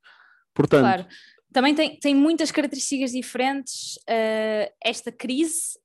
Portanto, 0.53 0.81
claro. 0.81 1.05
Também 1.53 1.75
tem, 1.75 1.99
tem 1.99 2.15
muitas 2.15 2.51
características 2.51 3.11
diferentes 3.11 3.95
uh, 4.09 4.73
esta 4.83 5.11
crise 5.11 5.79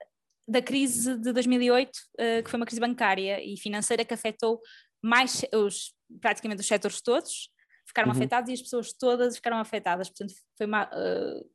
da 0.48 0.62
crise 0.62 1.18
de 1.18 1.30
2008, 1.30 1.90
uh, 1.90 2.00
eh, 2.18 2.42
que 2.42 2.48
foi 2.48 2.58
uma 2.58 2.64
crise 2.64 2.80
bancária 2.80 3.38
e 3.44 3.54
financeira 3.58 4.02
que 4.02 4.14
afetou 4.14 4.58
mais 5.04 5.44
os, 5.54 5.92
praticamente 6.22 6.62
os 6.62 6.66
setores 6.66 7.02
todos, 7.02 7.50
ficaram 7.86 8.08
uhum. 8.08 8.16
afetados 8.16 8.48
e 8.48 8.54
as 8.54 8.62
pessoas 8.62 8.94
todas 8.94 9.36
ficaram 9.36 9.58
afetadas. 9.58 10.08
Portanto, 10.08 10.32
foi 10.56 10.66
uma, 10.66 10.84
uh, 10.84 11.50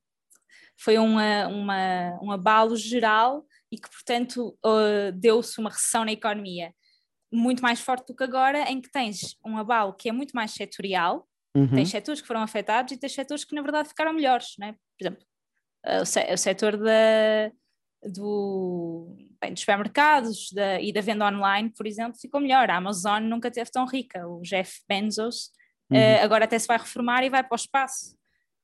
foi 0.80 0.98
uma, 1.00 1.48
uma, 1.48 2.20
um 2.22 2.32
abalo 2.32 2.76
geral 2.76 3.44
e 3.72 3.78
que, 3.80 3.90
portanto, 3.90 4.56
deu-se 5.16 5.60
uma 5.60 5.72
recessão 5.72 6.06
na 6.06 6.12
economia 6.12 6.72
muito 7.32 7.64
mais 7.64 7.80
forte 7.80 8.06
do 8.06 8.16
que 8.16 8.24
agora, 8.24 8.70
em 8.70 8.80
que 8.80 8.92
tens 8.92 9.36
um 9.44 9.58
abalo 9.58 9.96
que 9.96 10.08
é 10.08 10.12
muito 10.12 10.34
mais 10.34 10.52
setorial, 10.52 11.28
uhum. 11.56 11.68
tens 11.68 11.90
setores 11.90 12.22
que 12.22 12.28
foram 12.28 12.42
afetados 12.42 12.92
e 12.92 12.98
tens 12.98 13.14
setores 13.14 13.44
que, 13.44 13.56
na 13.56 13.62
verdade, 13.62 13.90
ficaram 13.90 14.14
melhores, 14.14 14.56
né? 14.60 14.74
por 14.98 15.04
exemplo, 15.04 15.24
uh, 15.86 16.02
o, 16.02 16.06
se 16.06 16.34
o 16.34 16.38
setor 16.38 16.78
da, 16.78 17.52
do, 18.04 19.16
bem, 19.40 19.52
dos 19.52 19.62
supermercados 19.62 20.52
da, 20.52 20.82
e 20.82 20.92
da 20.92 21.02
venda 21.02 21.28
online, 21.28 21.70
por 21.70 21.88
exemplo, 21.88 22.20
ficou 22.20 22.42
melhor. 22.42 22.70
A 22.70 22.78
Amazon 22.78 23.24
nunca 23.24 23.52
teve 23.52 23.72
tão 23.72 23.86
rica. 23.86 24.28
O 24.28 24.42
Jeff 24.42 24.82
Bezos 24.88 25.52
uhum. 25.92 25.98
uh, 25.98 26.24
agora 26.24 26.46
até 26.46 26.58
se 26.58 26.68
vai 26.68 26.78
reformar 26.78 27.24
e 27.24 27.30
vai 27.30 27.44
para 27.44 27.54
o 27.54 27.56
espaço. 27.56 28.16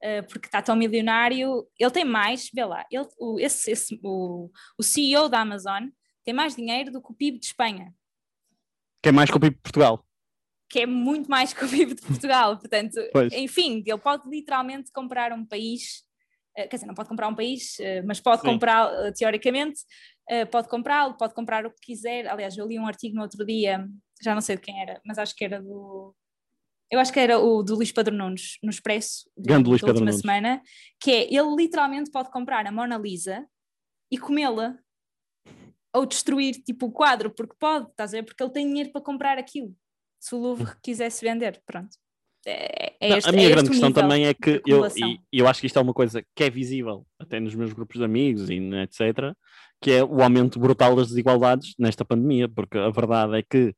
Uh, 0.01 0.23
porque 0.29 0.47
está 0.47 0.61
tão 0.61 0.77
milionário, 0.77 1.67
ele 1.77 1.91
tem 1.91 2.05
mais, 2.05 2.49
vê 2.53 2.63
lá, 2.63 2.85
ele, 2.89 3.05
o, 3.19 3.37
esse, 3.37 3.69
esse, 3.69 3.99
o, 4.01 4.49
o 4.77 4.81
CEO 4.81 5.27
da 5.27 5.41
Amazon 5.41 5.89
tem 6.23 6.33
mais 6.33 6.55
dinheiro 6.55 6.89
do 6.89 7.01
que 7.01 7.11
o 7.11 7.13
PIB 7.13 7.37
de 7.37 7.47
Espanha. 7.47 7.93
Que 9.03 9.09
é 9.09 9.11
mais 9.11 9.29
que 9.29 9.35
o 9.35 9.39
PIB 9.41 9.57
de 9.57 9.61
Portugal. 9.61 10.05
Que 10.69 10.81
é 10.81 10.85
muito 10.85 11.29
mais 11.29 11.53
que 11.53 11.65
o 11.65 11.69
PIB 11.69 11.95
de 11.95 12.01
Portugal, 12.01 12.57
portanto, 12.57 12.95
pois. 13.11 13.33
enfim, 13.33 13.83
ele 13.85 13.97
pode 13.97 14.29
literalmente 14.29 14.91
comprar 14.91 15.33
um 15.33 15.45
país, 15.45 16.03
uh, 16.57 16.69
quer 16.69 16.75
dizer, 16.75 16.85
não 16.85 16.93
pode 16.93 17.09
comprar 17.09 17.27
um 17.27 17.35
país, 17.35 17.77
uh, 17.79 18.05
mas 18.05 18.19
pode 18.19 18.41
comprar, 18.43 19.11
teoricamente, 19.13 19.81
pode 20.51 20.69
comprá-lo, 20.69 21.17
pode 21.17 21.33
comprar 21.33 21.65
o 21.65 21.71
que 21.71 21.81
quiser. 21.81 22.27
Aliás, 22.27 22.55
eu 22.55 22.67
li 22.67 22.77
um 22.77 22.85
artigo 22.85 23.15
no 23.15 23.23
outro 23.23 23.43
dia, 23.43 23.83
já 24.21 24.35
não 24.35 24.41
sei 24.41 24.57
de 24.57 24.61
quem 24.61 24.79
era, 24.79 25.01
mas 25.03 25.17
acho 25.17 25.35
que 25.35 25.43
era 25.43 25.59
do 25.59 26.13
eu 26.91 26.99
acho 26.99 27.13
que 27.13 27.19
era 27.19 27.37
o 27.37 27.61
do 27.61 27.75
Luís 27.75 27.91
Padre 27.91 28.15
Nunes, 28.15 28.57
no 28.63 28.69
Expresso, 28.69 29.29
Grande 29.37 29.69
Luís 29.69 29.81
da 29.81 29.87
última 29.87 30.05
Nunes. 30.05 30.21
semana, 30.21 30.61
que 30.99 31.11
é, 31.11 31.23
ele 31.25 31.55
literalmente 31.55 32.09
pode 32.09 32.31
comprar 32.31 32.65
a 32.65 32.71
Mona 32.71 32.97
Lisa 32.97 33.45
e 34.11 34.17
comê-la, 34.17 34.75
ou 35.93 36.05
destruir, 36.05 36.55
tipo, 36.63 36.87
o 36.87 36.91
quadro, 36.91 37.31
porque 37.31 37.55
pode, 37.59 37.89
estás 37.89 38.13
a 38.13 38.17
ver? 38.17 38.23
Porque 38.23 38.41
ele 38.41 38.51
tem 38.51 38.67
dinheiro 38.67 38.91
para 38.91 39.01
comprar 39.01 39.37
aquilo, 39.37 39.75
se 40.19 40.35
o 40.35 40.37
Louvre 40.37 40.71
quisesse 40.83 41.23
vender, 41.23 41.61
pronto. 41.65 41.89
É, 42.45 42.93
é 43.01 43.17
este, 43.17 43.29
a 43.29 43.33
minha 43.33 43.47
é 43.47 43.51
grande 43.51 43.69
questão 43.69 43.91
também 43.91 44.25
é 44.25 44.33
que 44.33 44.61
eu, 44.65 44.85
e, 44.87 45.19
eu 45.31 45.47
acho 45.47 45.59
que 45.59 45.67
isto 45.67 45.77
é 45.77 45.81
uma 45.81 45.93
coisa 45.93 46.23
que 46.33 46.43
é 46.43 46.49
visível 46.49 47.05
até 47.19 47.39
nos 47.39 47.53
meus 47.53 47.73
grupos 47.73 47.97
de 47.97 48.05
amigos 48.05 48.49
e 48.49 48.59
etc, 48.81 49.33
que 49.81 49.91
é 49.91 50.03
o 50.03 50.21
aumento 50.21 50.59
brutal 50.59 50.95
das 50.95 51.09
desigualdades 51.09 51.73
nesta 51.77 52.05
pandemia, 52.05 52.47
porque 52.47 52.77
a 52.77 52.89
verdade 52.89 53.37
é 53.37 53.43
que 53.43 53.73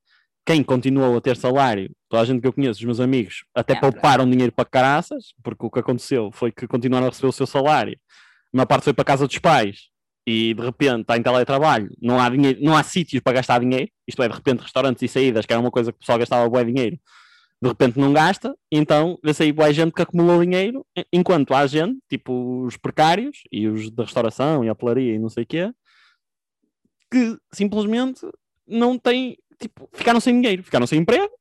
quem 0.46 0.64
continuou 0.64 1.18
a 1.18 1.22
ter 1.22 1.38
salário, 1.38 1.92
toda 2.10 2.22
a 2.22 2.26
gente 2.26 2.42
que 2.42 2.48
eu 2.48 2.54
conheço, 2.54 2.80
os 2.80 2.86
meus 2.86 3.00
amigos, 3.00 3.44
até 3.54 3.74
é, 3.74 3.80
pouparam 3.80 4.30
dinheiro 4.30 4.52
para 4.52 4.66
caraças, 4.66 5.34
porque 5.44 5.66
o 5.66 5.70
que 5.70 5.80
aconteceu 5.80 6.32
foi 6.32 6.52
que 6.52 6.68
continuaram 6.68 7.08
a 7.08 7.10
receber 7.10 7.28
o 7.28 7.32
seu 7.32 7.46
salário. 7.46 7.98
Uma 8.52 8.66
parte 8.66 8.84
foi 8.84 8.94
para 8.94 9.04
a 9.04 9.06
casa 9.06 9.28
dos 9.28 9.38
pais 9.38 9.91
e 10.26 10.54
de 10.54 10.62
repente 10.62 11.02
está 11.02 11.18
em 11.18 11.24
teletrabalho, 11.24 11.90
não 12.02 12.20
há 12.20 12.30
dinheiro, 12.30 12.60
não 12.62 12.76
há 12.76 12.84
sítios 12.84 13.22
para 13.22 13.34
gastar 13.34 13.60
dinheiro, 13.60 13.90
isto 14.08 14.22
é, 14.22 14.28
de 14.28 14.36
repente 14.36 14.62
restaurantes 14.62 15.02
e 15.02 15.08
saídas, 15.08 15.46
que 15.46 15.54
era 15.54 15.60
uma 15.60 15.72
coisa 15.72 15.92
que 15.92 15.98
o 15.98 16.00
pessoal 16.00 16.20
gastava 16.20 16.50
bom 16.50 16.64
dinheiro, 16.64 16.98
de 17.62 17.68
repente 17.68 18.00
não 18.00 18.12
gasta, 18.14 18.56
então 18.72 19.18
vê-se 19.24 19.44
aí 19.44 19.52
boa 19.52 19.72
gente 19.72 19.94
que 19.94 20.02
acumulou 20.02 20.44
dinheiro, 20.44 20.86
enquanto 21.12 21.54
há 21.54 21.66
gente, 21.68 22.00
tipo 22.10 22.66
os 22.66 22.78
precários 22.78 23.44
e 23.52 23.68
os 23.68 23.90
da 23.92 24.04
restauração 24.04 24.64
e 24.64 24.70
a 24.70 24.72
hotelaria 24.72 25.16
e 25.16 25.20
não 25.20 25.30
sei 25.30 25.44
o 25.44 25.48
quê, 25.48 25.72
que 27.12 27.38
simplesmente 27.52 28.22
não 28.68 28.98
têm 28.98 29.38
tipo, 29.62 29.88
ficaram 29.94 30.20
sem 30.20 30.42
dinheiro, 30.42 30.64
ficaram 30.64 30.88
sem 30.88 31.00
emprego. 31.00 31.32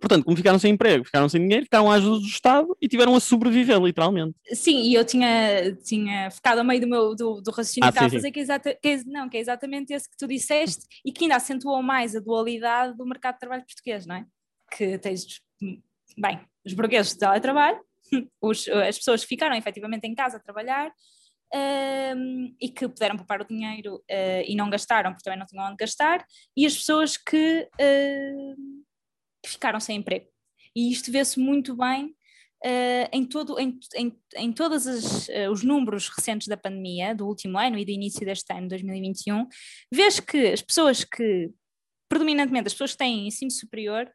Portanto, 0.00 0.24
como 0.24 0.36
ficaram 0.36 0.58
sem 0.58 0.72
emprego, 0.72 1.04
ficaram 1.04 1.28
sem 1.28 1.40
dinheiro, 1.40 1.64
ficaram 1.64 1.90
à 1.90 1.94
ajuda 1.94 2.20
do 2.20 2.26
Estado 2.26 2.76
e 2.80 2.88
tiveram 2.88 3.14
a 3.14 3.20
sobreviver, 3.20 3.78
literalmente. 3.78 4.34
Sim, 4.52 4.82
e 4.82 4.94
eu 4.94 5.04
tinha, 5.04 5.74
tinha 5.84 6.30
ficado 6.30 6.58
a 6.58 6.64
meio 6.64 6.80
do 6.80 6.86
meu 6.86 7.14
do, 7.14 7.40
do 7.40 7.50
raciocínio 7.50 7.88
ah, 7.88 7.92
que 7.92 7.98
estava 7.98 8.06
a 8.06 8.10
fazer, 8.10 8.30
que 8.30 8.38
é, 8.38 8.42
exata, 8.42 8.78
que 8.80 8.88
é, 8.88 9.02
não, 9.06 9.28
que 9.28 9.36
é 9.36 9.40
exatamente 9.40 9.92
esse 9.92 10.08
que 10.10 10.16
tu 10.16 10.26
disseste 10.26 10.86
e 11.04 11.10
que 11.10 11.24
ainda 11.24 11.36
acentuou 11.36 11.82
mais 11.82 12.14
a 12.14 12.20
dualidade 12.20 12.96
do 12.96 13.06
mercado 13.06 13.34
de 13.34 13.40
trabalho 13.40 13.64
português, 13.64 14.06
não 14.06 14.16
é? 14.16 14.26
Que 14.70 14.98
tens, 14.98 15.40
bem, 16.16 16.40
os 16.64 16.72
burgueses 16.72 17.12
de 17.12 17.18
teletrabalho, 17.18 17.80
os, 18.40 18.68
as 18.68 18.98
pessoas 18.98 19.22
que 19.22 19.28
ficaram 19.28 19.56
efetivamente 19.56 20.06
em 20.06 20.14
casa 20.14 20.36
a 20.36 20.40
trabalhar 20.40 20.92
um, 21.54 22.54
e 22.60 22.68
que 22.68 22.88
puderam 22.88 23.16
poupar 23.16 23.40
o 23.40 23.46
dinheiro 23.46 23.96
uh, 23.96 24.42
e 24.46 24.56
não 24.56 24.68
gastaram 24.68 25.12
porque 25.12 25.24
também 25.24 25.38
não 25.38 25.46
tinham 25.46 25.64
onde 25.64 25.76
gastar, 25.76 26.24
e 26.56 26.66
as 26.66 26.76
pessoas 26.76 27.16
que, 27.16 27.68
uh, 27.80 28.84
que 29.46 29.52
ficaram 29.52 29.78
sem 29.78 29.98
emprego. 29.98 30.26
E 30.74 30.90
isto 30.90 31.10
vê-se 31.10 31.38
muito 31.38 31.74
bem 31.76 32.06
uh, 32.06 33.08
em, 33.12 33.24
todo, 33.24 33.58
em, 33.58 33.78
em, 33.94 34.18
em 34.36 34.52
todos 34.52 34.84
os 35.50 35.62
números 35.62 36.08
recentes 36.08 36.48
da 36.48 36.56
pandemia, 36.56 37.14
do 37.14 37.26
último 37.26 37.56
ano 37.58 37.78
e 37.78 37.84
do 37.84 37.90
início 37.90 38.26
deste 38.26 38.52
ano, 38.52 38.68
2021, 38.68 39.46
vês 39.90 40.20
que 40.20 40.48
as 40.48 40.60
pessoas 40.60 41.04
que, 41.04 41.50
predominantemente 42.08 42.66
as 42.66 42.74
pessoas 42.74 42.92
que 42.92 42.98
têm 42.98 43.28
ensino 43.28 43.50
superior, 43.50 44.10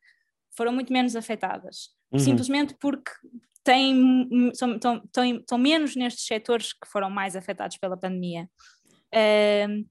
foram 0.56 0.74
muito 0.74 0.92
menos 0.92 1.16
afetadas. 1.16 1.90
Uhum. 2.12 2.20
Simplesmente 2.20 2.76
porque 2.80 3.12
têm, 3.64 4.52
são, 4.54 4.76
estão, 4.76 4.98
estão, 4.98 5.26
estão 5.38 5.58
menos 5.58 5.96
nestes 5.96 6.26
setores 6.26 6.74
que 6.74 6.88
foram 6.88 7.10
mais 7.10 7.36
afetados 7.38 7.78
pela 7.78 7.98
pandemia. 7.98 8.50
Uh, 9.14 9.88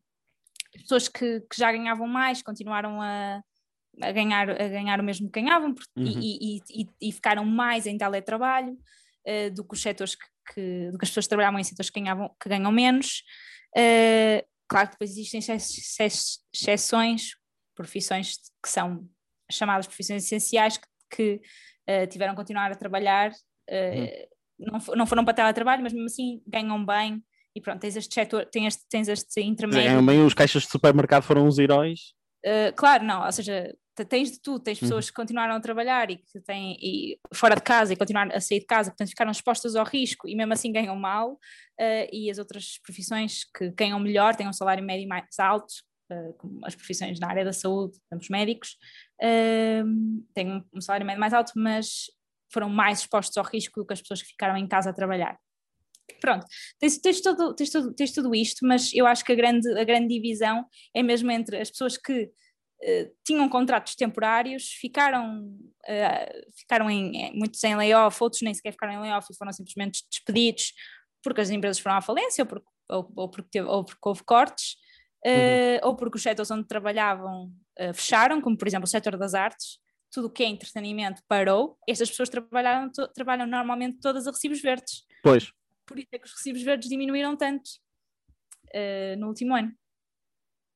pessoas 0.73 1.09
que, 1.09 1.41
que, 1.41 1.57
já 1.57 1.73
ganhavam 1.73 2.07
mais 2.07 2.43
continuaram 2.43 3.01
a, 3.01 3.43
a, 4.02 4.12
ganhar, 4.12 4.50
a 4.50 4.69
ganhar 4.69 5.00
o 5.00 5.02
mesmo 5.02 5.30
que 5.30 5.40
ganhavam 5.40 5.75
uhum. 5.97 6.04
e, 6.04 6.57
e, 6.57 6.83
e, 6.83 6.88
e, 7.09 7.12
ficaram 7.12 7.45
mais 7.45 7.87
em 7.87 7.97
teletrabalho 7.97 8.73
uh, 8.73 9.50
do 9.54 9.64
que 9.64 9.75
os 9.75 9.83
setores 9.83 10.14
que, 10.14 10.26
que, 10.54 10.90
do 10.90 10.99
que 10.99 11.04
as 11.04 11.11
pessoas 11.11 11.26
que 11.26 11.30
trabalhavam 11.30 11.59
em 11.59 11.64
setores 11.64 11.90
que, 11.90 12.00
ganhavam, 12.00 12.30
que 12.40 12.49
ganham 12.49 12.73
menos. 12.73 13.23
Uh, 13.76 14.45
claro 14.69 14.88
que 14.88 14.95
depois 14.95 15.11
existem 15.11 15.40
exceções, 15.40 17.30
profissões 17.75 18.37
que 18.62 18.69
são 18.69 19.09
chamadas 19.50 19.87
profissões 19.87 20.25
essenciais 20.25 20.76
que, 20.76 20.87
que 21.11 21.40
uh, 21.88 22.07
tiveram 22.09 22.35
que 22.35 22.40
continuar 22.40 22.71
a 22.71 22.76
trabalhar 22.76 23.33
Uh, 23.71 24.28
não, 24.59 24.97
não 24.97 25.07
foram 25.07 25.25
para 25.25 25.35
teletrabalho, 25.35 25.83
mas 25.83 25.92
mesmo 25.92 26.07
assim 26.07 26.42
ganham 26.47 26.85
bem 26.85 27.23
e 27.54 27.61
pronto, 27.61 27.80
tens 27.80 27.97
este 27.97 28.12
setor, 28.12 28.47
tens 28.47 28.75
este, 28.75 28.88
tens 28.88 29.09
este 29.09 29.40
intermédio. 29.40 29.90
Ganham 29.90 30.04
bem, 30.04 30.25
os 30.25 30.35
caixas 30.35 30.64
de 30.64 30.69
supermercado 30.69 31.23
foram 31.23 31.47
os 31.47 31.59
heróis. 31.59 32.12
Uh, 32.45 32.75
claro, 32.76 33.04
não, 33.04 33.25
ou 33.25 33.33
seja, 33.33 33.75
tens 34.09 34.33
de 34.33 34.41
tudo, 34.41 34.63
tens 34.63 34.79
pessoas 34.79 35.05
uhum. 35.05 35.09
que 35.09 35.15
continuaram 35.15 35.55
a 35.55 35.61
trabalhar 35.61 36.11
e 36.11 36.19
que 36.19 36.41
têm 36.41 36.77
e 36.81 37.19
fora 37.35 37.55
de 37.55 37.63
casa 37.63 37.93
e 37.93 37.97
continuaram 37.97 38.35
a 38.35 38.41
sair 38.41 38.61
de 38.61 38.67
casa, 38.67 38.91
portanto 38.91 39.09
ficaram 39.09 39.31
expostas 39.31 39.77
ao 39.77 39.85
risco 39.85 40.29
e 40.29 40.35
mesmo 40.35 40.53
assim 40.53 40.73
ganham 40.73 40.97
mal, 40.97 41.33
uh, 41.33 42.09
e 42.13 42.31
as 42.31 42.39
outras 42.39 42.79
profissões 42.83 43.45
que 43.57 43.71
ganham 43.71 43.99
melhor, 43.99 44.35
têm 44.37 44.49
um 44.49 44.53
salário 44.53 44.83
médio 44.85 45.09
mais 45.09 45.39
alto, 45.39 45.73
uh, 46.11 46.33
como 46.39 46.61
as 46.65 46.75
profissões 46.75 47.19
na 47.19 47.29
área 47.29 47.45
da 47.45 47.53
saúde, 47.53 47.99
os 48.13 48.29
médicos, 48.29 48.77
têm 50.35 50.51
um, 50.51 50.65
um 50.75 50.81
salário 50.81 51.07
médio 51.07 51.21
mais 51.21 51.35
alto, 51.35 51.53
mas 51.57 52.07
foram 52.53 52.69
mais 52.69 53.01
expostos 53.01 53.37
ao 53.37 53.45
risco 53.45 53.81
do 53.81 53.87
que 53.87 53.93
as 53.93 54.01
pessoas 54.01 54.23
que 54.23 54.29
ficaram 54.29 54.57
em 54.57 54.67
casa 54.67 54.91
a 54.91 54.93
trabalhar. 54.93 55.39
Pronto, 56.21 56.45
tens, 56.79 56.99
tens, 56.99 57.21
todo, 57.21 57.55
tens, 57.55 57.71
todo, 57.71 57.95
tens 57.95 58.13
tudo 58.13 58.35
isto, 58.35 58.67
mas 58.67 58.93
eu 58.93 59.07
acho 59.07 59.25
que 59.25 59.33
a 59.33 59.35
grande, 59.35 59.69
a 59.79 59.85
grande 59.85 60.09
divisão 60.09 60.65
é 60.95 61.03
mesmo 61.03 61.31
entre 61.31 61.59
as 61.61 61.71
pessoas 61.71 61.97
que 61.97 62.31
uh, 62.83 63.17
tinham 63.25 63.49
contratos 63.49 63.95
temporários, 63.95 64.71
ficaram, 64.81 65.45
uh, 65.45 66.51
ficaram 66.59 66.91
em, 66.91 67.33
muitos 67.35 67.63
em 67.65 67.77
layoff, 67.77 68.23
outros 68.23 68.43
nem 68.43 68.55
sequer 68.55 68.73
ficaram 68.73 68.95
em 68.95 69.01
layoff 69.01 69.29
e 69.31 69.37
foram 69.37 69.53
simplesmente 69.53 70.05
despedidos 70.11 70.73
porque 71.23 71.41
as 71.41 71.51
empresas 71.51 71.79
foram 71.79 71.97
à 71.97 72.01
falência 72.01 72.43
ou 72.43 72.49
porque, 72.49 72.67
ou, 72.89 73.13
ou 73.17 73.29
porque, 73.29 73.49
teve, 73.51 73.69
ou 73.69 73.85
porque 73.85 74.09
houve 74.09 74.25
cortes, 74.25 74.77
uh, 75.27 75.29
uhum. 75.29 75.89
ou 75.89 75.97
porque 75.97 76.17
os 76.17 76.23
setores 76.23 76.51
onde 76.51 76.67
trabalhavam 76.67 77.53
fecharam, 77.95 78.43
como 78.43 78.59
por 78.59 78.69
exemplo 78.69 78.85
o 78.85 78.91
setor 78.91 79.17
das 79.17 79.33
artes, 79.33 79.79
tudo 80.13 80.27
o 80.27 80.31
que 80.31 80.43
é 80.43 80.47
entretenimento 80.47 81.23
parou, 81.27 81.79
estas 81.89 82.11
pessoas 82.11 82.29
trabalharam, 82.29 82.91
trabalham 83.15 83.47
normalmente 83.47 84.01
todas 84.01 84.27
a 84.27 84.31
recibos 84.31 84.61
verdes. 84.61 85.07
Pois. 85.23 85.51
Por 85.87 85.99
isso 85.99 86.09
é 86.13 86.19
que 86.19 86.27
os 86.27 86.33
recibos 86.33 86.63
verdes 86.63 86.91
diminuíram 86.91 87.35
tanto 87.37 87.71
no 89.19 89.29
último 89.29 89.57
ano. 89.57 89.73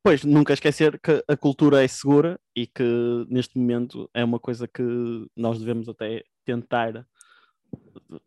Pois, 0.06 0.22
nunca 0.22 0.52
esquecer 0.52 1.00
que 1.00 1.24
a 1.26 1.34
cultura 1.34 1.82
é 1.82 1.88
segura 1.88 2.38
e 2.54 2.66
que 2.66 2.84
neste 3.26 3.56
momento 3.56 4.06
é 4.12 4.22
uma 4.22 4.38
coisa 4.38 4.68
que 4.68 4.82
nós 5.34 5.58
devemos 5.58 5.88
até 5.88 6.22
tentar, 6.44 7.06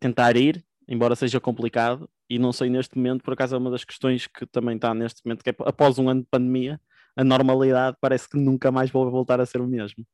tentar 0.00 0.36
ir, 0.36 0.64
embora 0.88 1.14
seja 1.14 1.38
complicado, 1.38 2.10
e 2.28 2.36
não 2.36 2.52
sei 2.52 2.68
neste 2.68 2.96
momento, 2.96 3.22
por 3.22 3.32
acaso 3.32 3.54
é 3.54 3.58
uma 3.58 3.70
das 3.70 3.84
questões 3.84 4.26
que 4.26 4.44
também 4.44 4.74
está 4.74 4.92
neste 4.92 5.24
momento, 5.24 5.44
que 5.44 5.50
é 5.50 5.54
após 5.60 6.00
um 6.00 6.08
ano 6.08 6.22
de 6.22 6.26
pandemia, 6.28 6.80
a 7.14 7.22
normalidade 7.22 7.96
parece 8.00 8.28
que 8.28 8.36
nunca 8.36 8.72
mais 8.72 8.90
vai 8.90 9.04
voltar 9.04 9.40
a 9.40 9.46
ser 9.46 9.60
o 9.60 9.66
mesmo. 9.68 10.04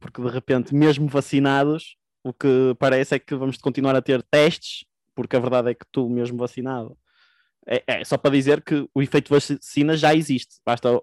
Porque 0.00 0.20
de 0.20 0.28
repente, 0.28 0.74
mesmo 0.74 1.06
vacinados, 1.06 1.96
o 2.24 2.32
que 2.32 2.74
parece 2.80 3.14
é 3.14 3.20
que 3.20 3.36
vamos 3.36 3.58
continuar 3.58 3.94
a 3.94 4.02
ter 4.02 4.24
testes, 4.24 4.84
porque 5.14 5.36
a 5.36 5.40
verdade 5.40 5.70
é 5.70 5.74
que 5.74 5.86
tu, 5.92 6.10
mesmo 6.10 6.36
vacinado, 6.36 6.98
é, 7.68 7.82
é 7.86 8.04
só 8.04 8.16
para 8.16 8.30
dizer 8.30 8.62
que 8.62 8.88
o 8.94 9.02
efeito 9.02 9.28
vacina 9.28 9.96
já 9.96 10.14
existe. 10.14 10.56
Basta 10.64 10.96
uh, 10.96 11.02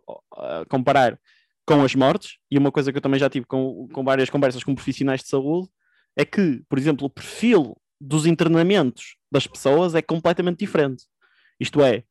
comparar 0.70 1.20
com 1.66 1.84
as 1.84 1.96
mortes, 1.96 2.38
e 2.52 2.58
uma 2.58 2.72
coisa 2.72 2.92
que 2.92 2.98
eu 2.98 3.02
também 3.02 3.20
já 3.20 3.30
tive 3.30 3.46
com, 3.46 3.88
com 3.94 4.04
várias 4.04 4.30
conversas 4.30 4.64
com 4.64 4.76
profissionais 4.76 5.22
de 5.22 5.30
saúde, 5.30 5.70
é 6.16 6.26
que, 6.26 6.62
por 6.70 6.78
exemplo, 6.78 7.06
o 7.06 7.10
perfil 7.10 7.76
dos 8.00 8.26
internamentos 8.26 9.16
das 9.32 9.48
pessoas 9.48 9.96
é 9.96 10.02
completamente 10.02 10.60
diferente. 10.60 11.06
Isto 11.60 11.82
é, 11.82 12.04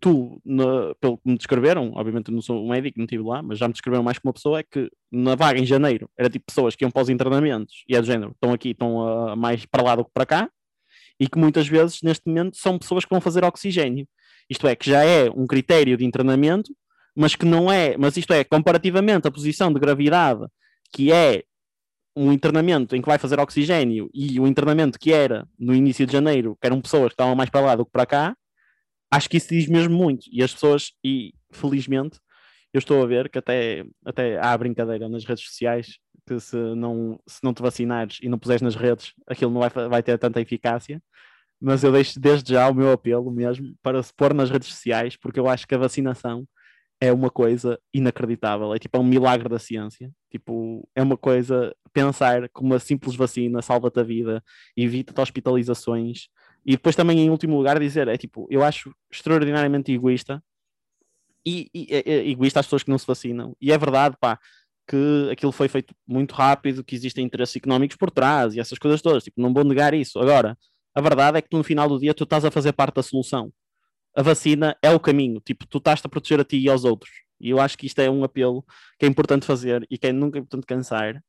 tu, 0.00 0.40
na, 0.44 0.94
pelo 1.00 1.16
que 1.18 1.28
me 1.28 1.36
descreveram, 1.36 1.92
obviamente 1.94 2.28
eu 2.28 2.34
não 2.34 2.42
sou 2.42 2.62
um 2.62 2.68
médico, 2.68 2.98
não 2.98 3.04
estive 3.04 3.22
lá, 3.22 3.42
mas 3.42 3.58
já 3.58 3.66
me 3.66 3.72
descreveram 3.72 4.02
mais 4.02 4.18
que 4.18 4.26
uma 4.26 4.32
pessoa, 4.32 4.58
é 4.58 4.62
que 4.62 4.90
na 5.10 5.34
vaga 5.34 5.58
em 5.58 5.66
janeiro 5.66 6.08
era 6.18 6.28
tipo 6.28 6.44
pessoas 6.46 6.76
que 6.76 6.84
iam 6.84 6.90
para 6.90 7.02
os 7.02 7.08
internamentos 7.08 7.84
e 7.88 7.96
é 7.96 8.00
do 8.00 8.06
género, 8.06 8.32
estão 8.32 8.52
aqui, 8.52 8.70
estão 8.70 8.96
uh, 8.96 9.36
mais 9.36 9.64
para 9.66 9.82
lá 9.82 9.96
do 9.96 10.04
que 10.04 10.10
para 10.12 10.26
cá, 10.26 10.50
e 11.18 11.28
que 11.28 11.38
muitas 11.38 11.68
vezes 11.68 12.00
neste 12.02 12.26
momento 12.26 12.56
são 12.56 12.78
pessoas 12.78 13.04
que 13.04 13.10
vão 13.10 13.20
fazer 13.20 13.44
oxigênio. 13.44 14.06
Isto 14.48 14.66
é, 14.66 14.76
que 14.76 14.90
já 14.90 15.04
é 15.04 15.30
um 15.30 15.46
critério 15.46 15.96
de 15.96 16.04
internamento, 16.04 16.74
mas 17.16 17.34
que 17.34 17.46
não 17.46 17.70
é, 17.70 17.96
mas 17.96 18.16
isto 18.16 18.32
é, 18.32 18.44
comparativamente 18.44 19.26
a 19.28 19.30
posição 19.30 19.72
de 19.72 19.80
gravidade 19.80 20.46
que 20.92 21.12
é 21.12 21.44
um 22.16 22.32
internamento 22.32 22.94
em 22.94 23.00
que 23.02 23.08
vai 23.08 23.18
fazer 23.18 23.40
oxigênio 23.40 24.08
e 24.14 24.38
o 24.38 24.46
internamento 24.46 24.98
que 24.98 25.12
era 25.12 25.46
no 25.58 25.74
início 25.74 26.06
de 26.06 26.12
janeiro, 26.12 26.56
que 26.60 26.66
eram 26.66 26.80
pessoas 26.80 27.08
que 27.08 27.14
estavam 27.14 27.34
mais 27.34 27.50
para 27.50 27.60
lá 27.60 27.76
do 27.76 27.84
que 27.84 27.90
para 27.90 28.06
cá, 28.06 28.36
acho 29.10 29.28
que 29.28 29.36
isso 29.36 29.48
diz 29.48 29.66
mesmo 29.66 29.96
muito. 29.96 30.26
E 30.30 30.42
as 30.42 30.52
pessoas, 30.52 30.92
e 31.04 31.32
felizmente, 31.50 32.18
eu 32.72 32.78
estou 32.78 33.02
a 33.02 33.06
ver 33.06 33.28
que 33.28 33.38
até, 33.38 33.84
até 34.04 34.38
há 34.40 34.56
brincadeira 34.56 35.08
nas 35.08 35.24
redes 35.24 35.44
sociais 35.44 35.98
que 36.26 36.38
se 36.40 36.56
não, 36.56 37.18
se 37.26 37.40
não 37.42 37.54
te 37.54 37.62
vacinares 37.62 38.18
e 38.22 38.28
não 38.28 38.38
puseres 38.38 38.62
nas 38.62 38.74
redes, 38.74 39.12
aquilo 39.26 39.50
não 39.52 39.60
vai, 39.60 39.70
vai 39.88 40.02
ter 40.02 40.18
tanta 40.18 40.40
eficácia. 40.40 41.02
Mas 41.60 41.82
eu 41.84 41.92
deixo 41.92 42.20
desde 42.20 42.52
já 42.52 42.68
o 42.68 42.74
meu 42.74 42.92
apelo 42.92 43.30
mesmo 43.30 43.74
para 43.82 44.02
se 44.02 44.12
pôr 44.12 44.34
nas 44.34 44.50
redes 44.50 44.68
sociais, 44.68 45.16
porque 45.16 45.40
eu 45.40 45.48
acho 45.48 45.66
que 45.66 45.74
a 45.74 45.78
vacinação 45.78 46.46
é 47.00 47.12
uma 47.12 47.30
coisa 47.30 47.78
inacreditável. 47.92 48.74
É 48.74 48.78
tipo 48.78 48.96
é 48.96 49.00
um 49.00 49.04
milagre 49.04 49.48
da 49.48 49.58
ciência. 49.58 50.10
Tipo, 50.30 50.88
é 50.94 51.02
uma 51.02 51.16
coisa 51.16 51.74
pensar 51.92 52.48
que 52.48 52.60
uma 52.60 52.78
simples 52.78 53.14
vacina 53.14 53.62
salva-te 53.62 54.00
a 54.00 54.02
vida, 54.02 54.42
evita-te 54.76 55.20
hospitalizações. 55.20 56.28
E 56.66 56.72
depois 56.72 56.96
também, 56.96 57.20
em 57.20 57.30
último 57.30 57.56
lugar, 57.56 57.78
dizer, 57.78 58.08
é 58.08 58.16
tipo, 58.16 58.46
eu 58.50 58.64
acho 58.64 58.94
extraordinariamente 59.12 59.92
egoísta 59.92 60.42
e, 61.46 61.68
e, 61.74 61.86
egoísta 62.30 62.60
as 62.60 62.66
pessoas 62.66 62.82
que 62.82 62.90
não 62.90 62.98
se 62.98 63.06
vacinam. 63.06 63.56
E 63.60 63.70
é 63.70 63.78
verdade, 63.78 64.16
pá, 64.18 64.38
que 64.86 65.28
aquilo 65.32 65.52
foi 65.52 65.68
feito 65.68 65.94
muito 66.06 66.34
rápido, 66.34 66.84
que 66.84 66.94
existem 66.94 67.24
interesses 67.24 67.56
económicos 67.56 67.96
por 67.96 68.10
trás 68.10 68.54
e 68.54 68.60
essas 68.60 68.78
coisas 68.78 69.00
todas. 69.00 69.24
Tipo, 69.24 69.40
não 69.40 69.52
vou 69.52 69.64
negar 69.64 69.94
isso. 69.94 70.18
Agora, 70.18 70.58
a 70.94 71.00
verdade 71.00 71.38
é 71.38 71.42
que 71.42 71.48
no 71.52 71.64
final 71.64 71.88
do 71.88 71.98
dia 71.98 72.14
tu 72.14 72.24
estás 72.24 72.44
a 72.44 72.50
fazer 72.50 72.72
parte 72.72 72.96
da 72.96 73.02
solução. 73.02 73.52
A 74.16 74.22
vacina 74.22 74.76
é 74.82 74.90
o 74.90 75.00
caminho. 75.00 75.40
Tipo, 75.40 75.66
tu 75.66 75.78
estás 75.78 76.00
a 76.04 76.08
proteger 76.08 76.40
a 76.40 76.44
ti 76.44 76.58
e 76.58 76.68
aos 76.68 76.84
outros. 76.84 77.10
E 77.40 77.50
eu 77.50 77.60
acho 77.60 77.76
que 77.76 77.86
isto 77.86 77.98
é 78.00 78.10
um 78.10 78.24
apelo 78.24 78.64
que 78.98 79.06
é 79.06 79.08
importante 79.08 79.46
fazer 79.46 79.86
e 79.90 79.98
que 79.98 80.06
é 80.06 80.12
nunca 80.12 80.38
importante 80.38 80.66
cansar, 80.66 81.22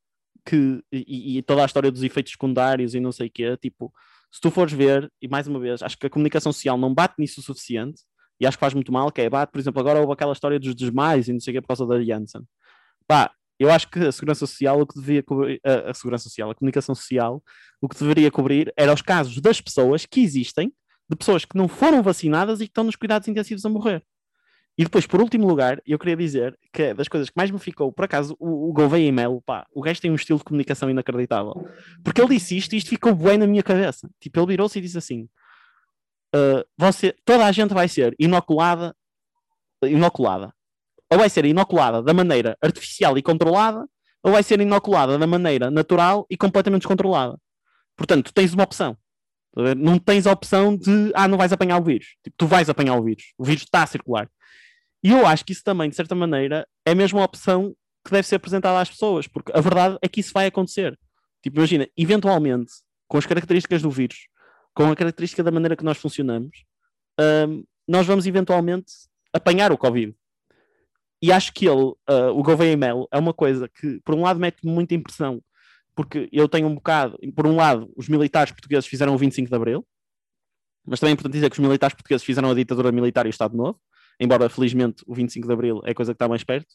que, 0.46 0.82
e, 0.92 1.38
e, 1.38 1.42
toda 1.42 1.64
a 1.64 1.66
história 1.66 1.92
dos 1.92 2.04
efeitos 2.04 2.34
secundários 2.34 2.94
e 2.94 3.00
não 3.00 3.12
sei 3.12 3.28
o 3.28 3.32
quê, 3.32 3.58
tipo, 3.58 3.92
se 4.32 4.40
tu 4.40 4.52
fores 4.52 4.74
ver, 4.74 5.12
e 5.22 5.28
mais 5.28 5.48
uma 5.48 5.60
vez, 5.60 5.82
acho 5.82 5.98
que 5.98 6.06
a 6.06 6.10
comunicação 6.10 6.54
social 6.54 6.78
não 6.78 6.94
bate 6.94 7.16
nisso 7.18 7.40
o 7.40 7.44
suficiente, 7.44 8.04
e 8.40 8.46
acho 8.46 8.58
que 8.58 8.62
faz 8.62 8.74
muito 8.74 8.92
mal, 8.92 9.12
que 9.12 9.22
é, 9.22 9.30
bate, 9.30 9.52
por 9.52 9.60
exemplo, 9.60 9.80
agora 9.80 10.00
houve 10.00 10.14
aquela 10.14 10.34
história 10.34 10.60
dos 10.60 10.76
desmais 10.76 11.28
e 11.28 11.34
não 11.34 11.40
sei 11.40 11.52
o 11.52 11.56
quê 11.56 11.62
por 11.62 11.70
causa 11.70 11.88
da 11.88 12.04
Janssen. 12.04 12.42
Pá, 13.08 13.32
eu 13.60 13.72
acho 13.72 13.90
que 13.90 14.00
a 14.00 14.12
segurança 14.12 14.46
social, 14.46 14.82
o 14.82 14.88
que 14.88 15.00
devia 15.00 15.24
cobrir, 15.24 15.60
a, 15.64 15.92
a 15.92 15.94
segurança 15.94 16.24
social, 16.26 16.50
a 16.52 16.56
comunicação 16.56 16.94
social, 16.94 17.44
o 17.82 17.88
que 17.88 17.98
deveria 17.98 18.30
cobrir 18.30 18.74
era 18.78 18.94
os 18.94 19.02
casos 19.02 19.40
das 19.42 19.62
pessoas 19.62 20.06
que 20.06 20.22
existem, 20.22 20.74
de 21.10 21.16
pessoas 21.16 21.46
que 21.46 21.58
não 21.58 21.68
foram 21.68 22.02
vacinadas 22.02 22.60
e 22.60 22.66
que 22.66 22.72
estão 22.72 22.84
nos 22.84 22.96
cuidados 22.96 23.28
intensivos 23.28 23.66
a 23.66 23.70
morrer. 23.70 24.04
E 24.78 24.84
depois, 24.84 25.08
por 25.08 25.22
último 25.22 25.48
lugar, 25.48 25.82
eu 25.86 25.98
queria 25.98 26.18
dizer 26.18 26.58
que 26.74 26.82
é 26.82 26.94
das 26.94 27.08
coisas 27.08 27.30
que 27.30 27.38
mais 27.38 27.50
me 27.50 27.60
ficou, 27.60 27.94
por 27.94 28.04
acaso, 28.04 28.36
o, 28.38 28.70
o 28.70 28.74
Gouveia 28.74 29.08
e 29.08 29.12
Melo, 29.12 29.42
pá, 29.42 29.66
o 29.74 29.82
gajo 29.82 30.02
tem 30.02 30.12
um 30.12 30.16
estilo 30.16 30.38
de 30.38 30.44
comunicação 30.44 30.90
inacreditável. 30.90 31.54
Porque 32.04 32.20
ele 32.20 32.36
disse 32.36 32.58
isto 32.58 32.74
e 32.74 32.78
isto 32.78 32.90
ficou 32.90 33.16
bem 33.16 33.38
na 33.38 33.48
minha 33.48 33.64
cabeça. 33.64 34.10
Tipo, 34.20 34.40
ele 34.40 34.48
virou-se 34.48 34.78
e 34.78 34.82
disse 34.82 34.98
assim: 34.98 35.30
uh, 36.36 36.66
você, 36.78 37.16
toda 37.24 37.46
a 37.46 37.52
gente 37.54 37.74
vai 37.74 37.88
ser 37.88 38.14
inoculada, 38.20 38.94
inoculada. 39.84 40.54
Ou 41.16 41.20
vai 41.20 41.30
ser 41.30 41.46
inoculada 41.46 42.04
da 42.04 42.14
maneira 42.14 42.58
artificial 42.62 43.18
e 43.18 43.22
controlada, 43.22 43.88
ou 44.22 44.34
vai 44.34 44.44
ser 44.44 44.60
inoculada 44.60 45.18
da 45.18 45.26
maneira 45.26 45.72
natural 45.72 46.26
e 46.30 46.36
completamente 46.36 46.82
descontrolada. 46.82 47.40
Portanto, 47.96 48.34
tens 48.34 48.54
uma 48.54 48.66
opção. 48.66 48.98
Não 49.78 49.98
tens 49.98 50.28
a 50.28 50.34
opção 50.34 50.76
de, 50.76 51.14
ah, 51.16 51.26
não 51.26 51.38
vais 51.38 51.54
apanhar 51.54 51.80
o 51.80 51.84
vírus. 51.84 52.18
Tipo, 52.22 52.36
tu 52.36 52.46
vais 52.46 52.70
apanhar 52.70 52.96
o 52.96 53.04
vírus. 53.04 53.34
O 53.38 53.46
vírus 53.46 53.64
está 53.64 53.84
a 53.84 53.88
circular. 53.88 54.30
E 55.02 55.12
eu 55.12 55.26
acho 55.26 55.46
que 55.46 55.54
isso 55.54 55.64
também, 55.64 55.90
de 55.90 55.96
certa 55.96 56.14
maneira, 56.14 56.68
é 56.86 56.94
mesmo 56.94 57.20
uma 57.20 57.26
opção 57.26 57.74
que 58.04 58.12
deve 58.12 58.28
ser 58.28 58.36
apresentada 58.36 58.82
às 58.82 58.90
pessoas, 58.90 59.26
porque 59.26 59.54
a 59.56 59.62
verdade 59.62 59.98
é 60.02 60.10
que 60.10 60.20
isso 60.20 60.34
vai 60.34 60.48
acontecer. 60.48 61.00
Tipo, 61.42 61.60
imagina, 61.60 61.88
eventualmente, 61.96 62.74
com 63.08 63.18
as 63.18 63.26
características 63.26 63.82
do 63.82 63.90
vírus, 63.90 64.28
com 64.74 64.92
a 64.92 64.96
característica 64.96 65.42
da 65.42 65.52
maneira 65.52 65.78
que 65.78 65.86
nós 65.86 65.98
funcionamos, 65.98 66.66
um, 67.48 67.64
nós 67.88 68.06
vamos 68.06 68.28
eventualmente 68.28 68.92
apanhar 69.32 69.72
o 69.72 69.78
Covid. 69.78 70.14
E 71.26 71.32
acho 71.32 71.54
que 71.54 71.68
ele, 71.68 71.94
uh, 72.10 72.32
o 72.34 72.44
Gouveia 72.44 72.78
Melo, 72.78 73.08
é 73.12 73.18
uma 73.18 73.34
coisa 73.34 73.68
que, 73.68 74.00
por 74.06 74.16
um 74.16 74.22
lado, 74.22 74.40
mete 74.40 74.66
muita 74.66 74.94
impressão, 74.94 75.42
porque 75.96 76.30
eu 76.32 76.48
tenho 76.48 76.68
um 76.68 76.76
bocado, 76.76 77.18
por 77.36 77.48
um 77.48 77.56
lado, 77.56 77.92
os 77.96 78.08
militares 78.08 78.52
portugueses 78.52 78.86
fizeram 78.86 79.14
o 79.16 79.18
25 79.18 79.50
de 79.50 79.56
Abril, 79.56 79.86
mas 80.86 81.00
também 81.00 81.12
é 81.12 81.14
importante 81.14 81.34
dizer 81.34 81.50
que 81.50 81.56
os 81.56 81.66
militares 81.66 81.96
portugueses 81.96 82.26
fizeram 82.26 82.52
a 82.52 82.54
ditadura 82.54 82.92
militar 82.92 83.26
e 83.26 83.30
o 83.30 83.32
Estado 83.32 83.56
Novo 83.58 83.80
embora 84.20 84.50
felizmente 84.50 85.04
o 85.06 85.14
25 85.14 85.48
de 85.48 85.54
Abril 85.54 85.82
é 85.86 85.94
coisa 85.94 86.14
que 86.14 86.16
está 86.16 86.28
mais 86.28 86.44
perto, 86.44 86.74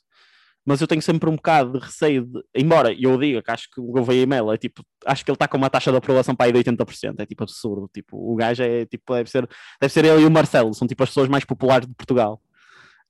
mas 0.64 0.80
eu 0.80 0.86
tenho 0.86 1.00
sempre 1.00 1.28
um 1.28 1.36
bocado 1.36 1.72
de 1.72 1.84
receio, 1.84 2.26
de, 2.26 2.42
embora 2.54 2.92
eu 2.92 3.18
diga 3.18 3.42
que 3.42 3.50
acho 3.50 3.68
que 3.70 3.80
o 3.80 3.84
Gouveia 3.84 4.26
Melo 4.26 4.52
é 4.52 4.58
tipo, 4.58 4.82
acho 5.06 5.24
que 5.24 5.30
ele 5.30 5.36
está 5.36 5.48
com 5.48 5.56
uma 5.56 5.70
taxa 5.70 5.90
de 5.90 5.96
aprovação 5.96 6.34
para 6.34 6.46
aí 6.46 6.52
de 6.52 6.58
80%, 6.70 7.14
é 7.18 7.26
tipo 7.26 7.42
absurdo, 7.42 7.88
tipo, 7.92 8.16
o 8.16 8.36
gajo 8.36 8.62
é 8.62 8.84
tipo, 8.84 9.14
deve 9.14 9.30
ser, 9.30 9.48
deve 9.80 9.92
ser 9.92 10.04
ele 10.04 10.22
e 10.22 10.26
o 10.26 10.30
Marcelo, 10.30 10.74
são 10.74 10.86
tipo 10.86 11.02
as 11.02 11.08
pessoas 11.10 11.28
mais 11.28 11.44
populares 11.44 11.88
de 11.88 11.94
Portugal. 11.94 12.40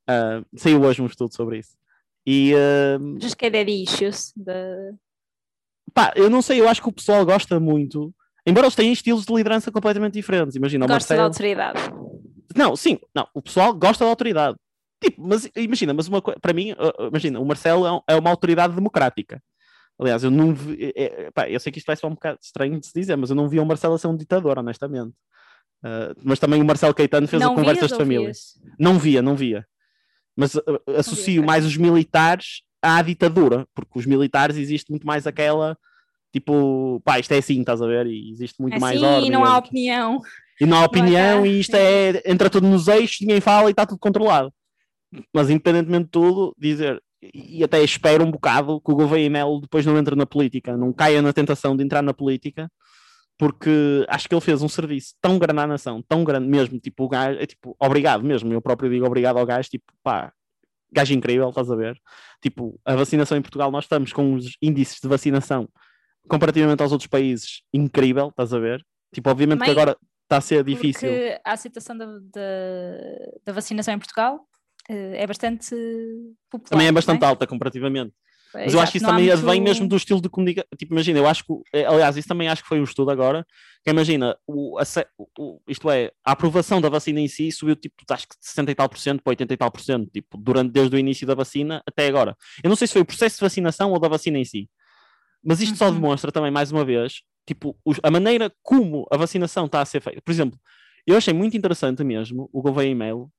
Uh, 0.09 0.45
saiu 0.57 0.83
hoje 0.83 1.03
um 1.03 1.07
estudo 1.07 1.35
sobre 1.35 1.59
isso. 1.59 1.77
E, 2.27 2.53
uh, 2.55 3.21
Just 3.21 3.37
que 3.37 3.47
é 3.47 3.71
issues 3.71 4.33
de... 4.37 4.95
Pá, 5.93 6.13
eu 6.15 6.31
não 6.31 6.43
sei, 6.43 6.61
eu 6.61 6.69
acho 6.69 6.83
que 6.83 6.89
o 6.89 6.93
pessoal 6.93 7.25
gosta 7.25 7.59
muito, 7.59 8.15
embora 8.47 8.67
eles 8.67 8.77
tenham 8.77 8.93
estilos 8.93 9.25
de 9.25 9.33
liderança 9.33 9.73
completamente 9.73 10.15
diferentes. 10.15 10.55
Imagina, 10.55 10.87
Gosta 10.87 10.95
Marcelo... 10.95 11.19
da 11.19 11.25
autoridade. 11.25 11.81
Não, 12.55 12.77
sim, 12.77 12.99
não, 13.15 13.27
o 13.35 13.43
pessoal 13.43 13.73
gosta 13.75 14.05
da 14.05 14.11
autoridade. 14.11 14.57
Tipo, 15.03 15.27
mas 15.27 15.49
imagina, 15.57 15.95
mas 15.95 16.09
uma 16.09 16.21
para 16.21 16.53
mim, 16.53 16.73
uh, 16.73 17.09
imagina, 17.09 17.41
o 17.41 17.45
Marcelo 17.45 17.87
é, 17.87 18.15
é, 18.15 18.17
uma 18.17 18.31
autoridade 18.31 18.75
democrática. 18.75 19.43
Aliás, 19.99 20.23
eu 20.23 20.31
não 20.31 20.55
vi, 20.55 20.93
é, 20.95 21.25
é, 21.25 21.31
pá, 21.31 21.49
eu 21.49 21.59
sei 21.59 21.73
que 21.73 21.79
isto 21.79 21.87
vai 21.87 21.97
ser 21.97 22.07
um 22.07 22.15
bocado 22.15 22.39
estranho 22.43 22.79
de 22.79 22.87
se 22.87 22.93
dizer, 22.95 23.17
mas 23.17 23.31
eu 23.31 23.37
não 23.37 23.49
vi 23.49 23.59
o 23.59 23.65
Marcelo 23.65 23.95
a 23.95 23.99
ser 23.99 24.09
um 24.09 24.17
ditador, 24.17 24.59
honestamente. 24.59 25.15
Uh, 25.83 26.13
mas 26.23 26.39
também 26.39 26.61
o 26.61 26.65
Marcelo 26.65 26.95
Caetano 26.95 27.27
fez 27.27 27.41
não 27.43 27.53
a 27.53 27.55
conversas 27.55 27.91
de 27.91 27.97
família. 27.97 28.31
Não 28.79 28.99
via, 28.99 29.23
não 29.23 29.35
via. 29.35 29.67
Mas 30.37 30.55
uh, 30.55 30.63
associo 30.97 31.45
mais 31.45 31.65
os 31.65 31.77
militares 31.77 32.63
à 32.83 33.03
ditadura, 33.03 33.67
porque 33.75 33.99
os 33.99 34.07
militares 34.07 34.57
existe 34.57 34.91
muito 34.91 35.07
mais 35.07 35.27
aquela 35.27 35.77
tipo, 36.33 37.01
pá, 37.05 37.19
isto 37.19 37.33
é 37.33 37.39
assim, 37.39 37.61
estás 37.61 37.83
a 37.83 37.87
ver? 37.87 38.07
E 38.07 38.31
existe 38.31 38.61
muito 38.63 38.77
é 38.77 38.79
mais 38.79 39.03
assim, 39.03 39.07
ordem. 39.07 39.29
E 39.29 39.31
não 39.33 39.45
há 39.45 39.59
opinião 39.59 40.21
e 40.61 40.67
não 40.67 40.77
há 40.77 40.85
opinião, 40.85 41.47
e 41.47 41.59
isto 41.59 41.75
é, 41.75 42.23
entra 42.27 42.51
tudo 42.51 42.69
nos 42.69 42.87
eixos, 42.87 43.23
ninguém 43.23 43.41
fala 43.41 43.69
e 43.69 43.71
está 43.71 43.87
tudo 43.87 43.99
controlado. 43.99 44.53
Mas 45.33 45.49
independentemente 45.49 46.05
de 46.05 46.11
tudo, 46.11 46.55
dizer, 46.59 47.03
e 47.35 47.65
até 47.65 47.83
espero 47.83 48.25
um 48.25 48.31
bocado 48.31 48.79
que 48.81 48.93
o 48.93 48.95
Gouveia 48.95 49.31
Melo 49.31 49.63
depois 49.63 49.87
não 49.87 49.97
entre 49.97 50.15
na 50.15 50.27
política, 50.27 50.77
não 50.77 50.93
caia 50.93 51.23
na 51.23 51.33
tentação 51.33 51.75
de 51.75 51.83
entrar 51.83 52.03
na 52.03 52.13
política, 52.13 52.71
porque 53.41 54.05
acho 54.07 54.29
que 54.29 54.35
ele 54.35 54.41
fez 54.43 54.61
um 54.61 54.69
serviço 54.69 55.15
tão 55.19 55.39
grande 55.39 55.61
à 55.61 55.67
nação, 55.67 56.03
tão 56.03 56.23
grande 56.23 56.47
mesmo, 56.47 56.79
tipo, 56.79 57.05
o 57.05 57.09
gajo, 57.09 57.41
é 57.41 57.47
tipo, 57.47 57.75
obrigado 57.81 58.23
mesmo, 58.23 58.53
eu 58.53 58.61
próprio 58.61 58.91
digo 58.91 59.07
obrigado 59.07 59.39
ao 59.39 59.47
gajo, 59.47 59.67
tipo, 59.71 59.91
pá, 60.03 60.31
gajo 60.93 61.15
incrível, 61.15 61.49
estás 61.49 61.71
a 61.71 61.75
ver? 61.75 61.99
Tipo, 62.43 62.79
a 62.85 62.95
vacinação 62.95 63.39
em 63.39 63.41
Portugal, 63.41 63.71
nós 63.71 63.85
estamos 63.85 64.13
com 64.13 64.35
os 64.35 64.59
índices 64.61 65.01
de 65.01 65.09
vacinação 65.09 65.67
comparativamente 66.29 66.83
aos 66.83 66.93
outros 66.93 67.09
países, 67.09 67.63
incrível, 67.73 68.29
estás 68.29 68.53
a 68.53 68.59
ver? 68.59 68.85
Tipo, 69.11 69.31
obviamente 69.31 69.65
que 69.65 69.71
agora 69.71 69.97
está 70.25 70.37
a 70.37 70.41
ser 70.43 70.63
difícil. 70.63 71.09
Porque 71.09 71.41
a 71.43 71.53
aceitação 71.53 71.97
da, 71.97 72.05
da, 72.05 72.43
da 73.47 73.53
vacinação 73.55 73.95
em 73.95 73.99
Portugal 73.99 74.37
uh, 74.91 75.15
é 75.15 75.27
bastante 75.27 75.75
popular. 76.51 76.69
Também 76.69 76.89
é 76.89 76.93
bastante 76.93 77.25
é? 77.25 77.27
alta 77.27 77.47
comparativamente. 77.47 78.13
Mas 78.53 78.75
eu 78.75 78.81
acho 78.81 78.93
que 78.93 78.99
isso 78.99 79.07
também 79.07 79.27
muito... 79.27 79.47
vem 79.47 79.61
mesmo 79.61 79.87
do 79.87 79.97
estilo 79.97 80.21
de 80.21 80.29
comunicação. 80.29 80.69
Tipo, 80.77 80.93
imagina, 80.93 81.19
eu 81.19 81.27
acho 81.27 81.45
que, 81.45 81.53
eh, 81.73 81.85
aliás, 81.85 82.17
isso 82.17 82.29
também 82.29 82.49
acho 82.49 82.63
que 82.63 82.69
foi 82.69 82.81
um 82.81 82.85
estudo 82.85 83.11
agora, 83.11 83.47
que 83.85 83.91
imagina, 83.91 84.37
o, 84.47 84.79
a, 84.79 84.83
o, 85.39 85.61
isto 85.69 85.89
é, 85.91 86.11
a 86.25 86.33
aprovação 86.33 86.81
da 86.81 86.89
vacina 86.89 87.21
em 87.21 87.29
si 87.29 87.51
subiu 87.53 87.77
tipo, 87.77 87.95
acho 88.11 88.29
que 88.29 88.39
de 88.39 88.47
60 88.47 88.71
e 88.71 88.75
tal 88.75 88.89
por 88.89 88.99
cento 88.99 89.23
para 89.23 89.31
80 89.31 89.55
e 89.55 89.57
tal 89.57 89.71
por 89.71 89.81
cento, 89.81 90.11
tipo, 90.11 90.37
durante, 90.37 90.73
desde 90.73 90.97
o 90.97 90.99
início 90.99 91.27
da 91.27 91.35
vacina 91.35 91.83
até 91.87 92.07
agora. 92.09 92.37
Eu 92.63 92.69
não 92.69 92.77
sei 92.77 92.87
se 92.87 92.93
foi 92.93 93.03
o 93.03 93.07
processo 93.07 93.37
de 93.37 93.43
vacinação 93.43 93.93
ou 93.93 94.01
da 94.01 94.09
vacina 94.09 94.39
em 94.39 94.45
si, 94.45 94.69
mas 95.45 95.61
isto 95.61 95.73
uhum. 95.73 95.79
só 95.79 95.91
demonstra 95.91 96.33
também, 96.33 96.51
mais 96.51 96.73
uma 96.73 96.85
vez, 96.85 97.23
tipo, 97.47 97.77
a 98.03 98.11
maneira 98.11 98.53
como 98.63 99.07
a 99.11 99.17
vacinação 99.17 99.67
está 99.67 99.81
a 99.81 99.85
ser 99.85 100.01
feita. 100.01 100.21
Por 100.23 100.31
exemplo, 100.31 100.59
eu 101.07 101.17
achei 101.17 101.33
muito 101.33 101.57
interessante 101.57 102.05
mesmo 102.05 102.49
o 102.53 102.61
Gouveia 102.61 102.91
e-mail 102.91 103.31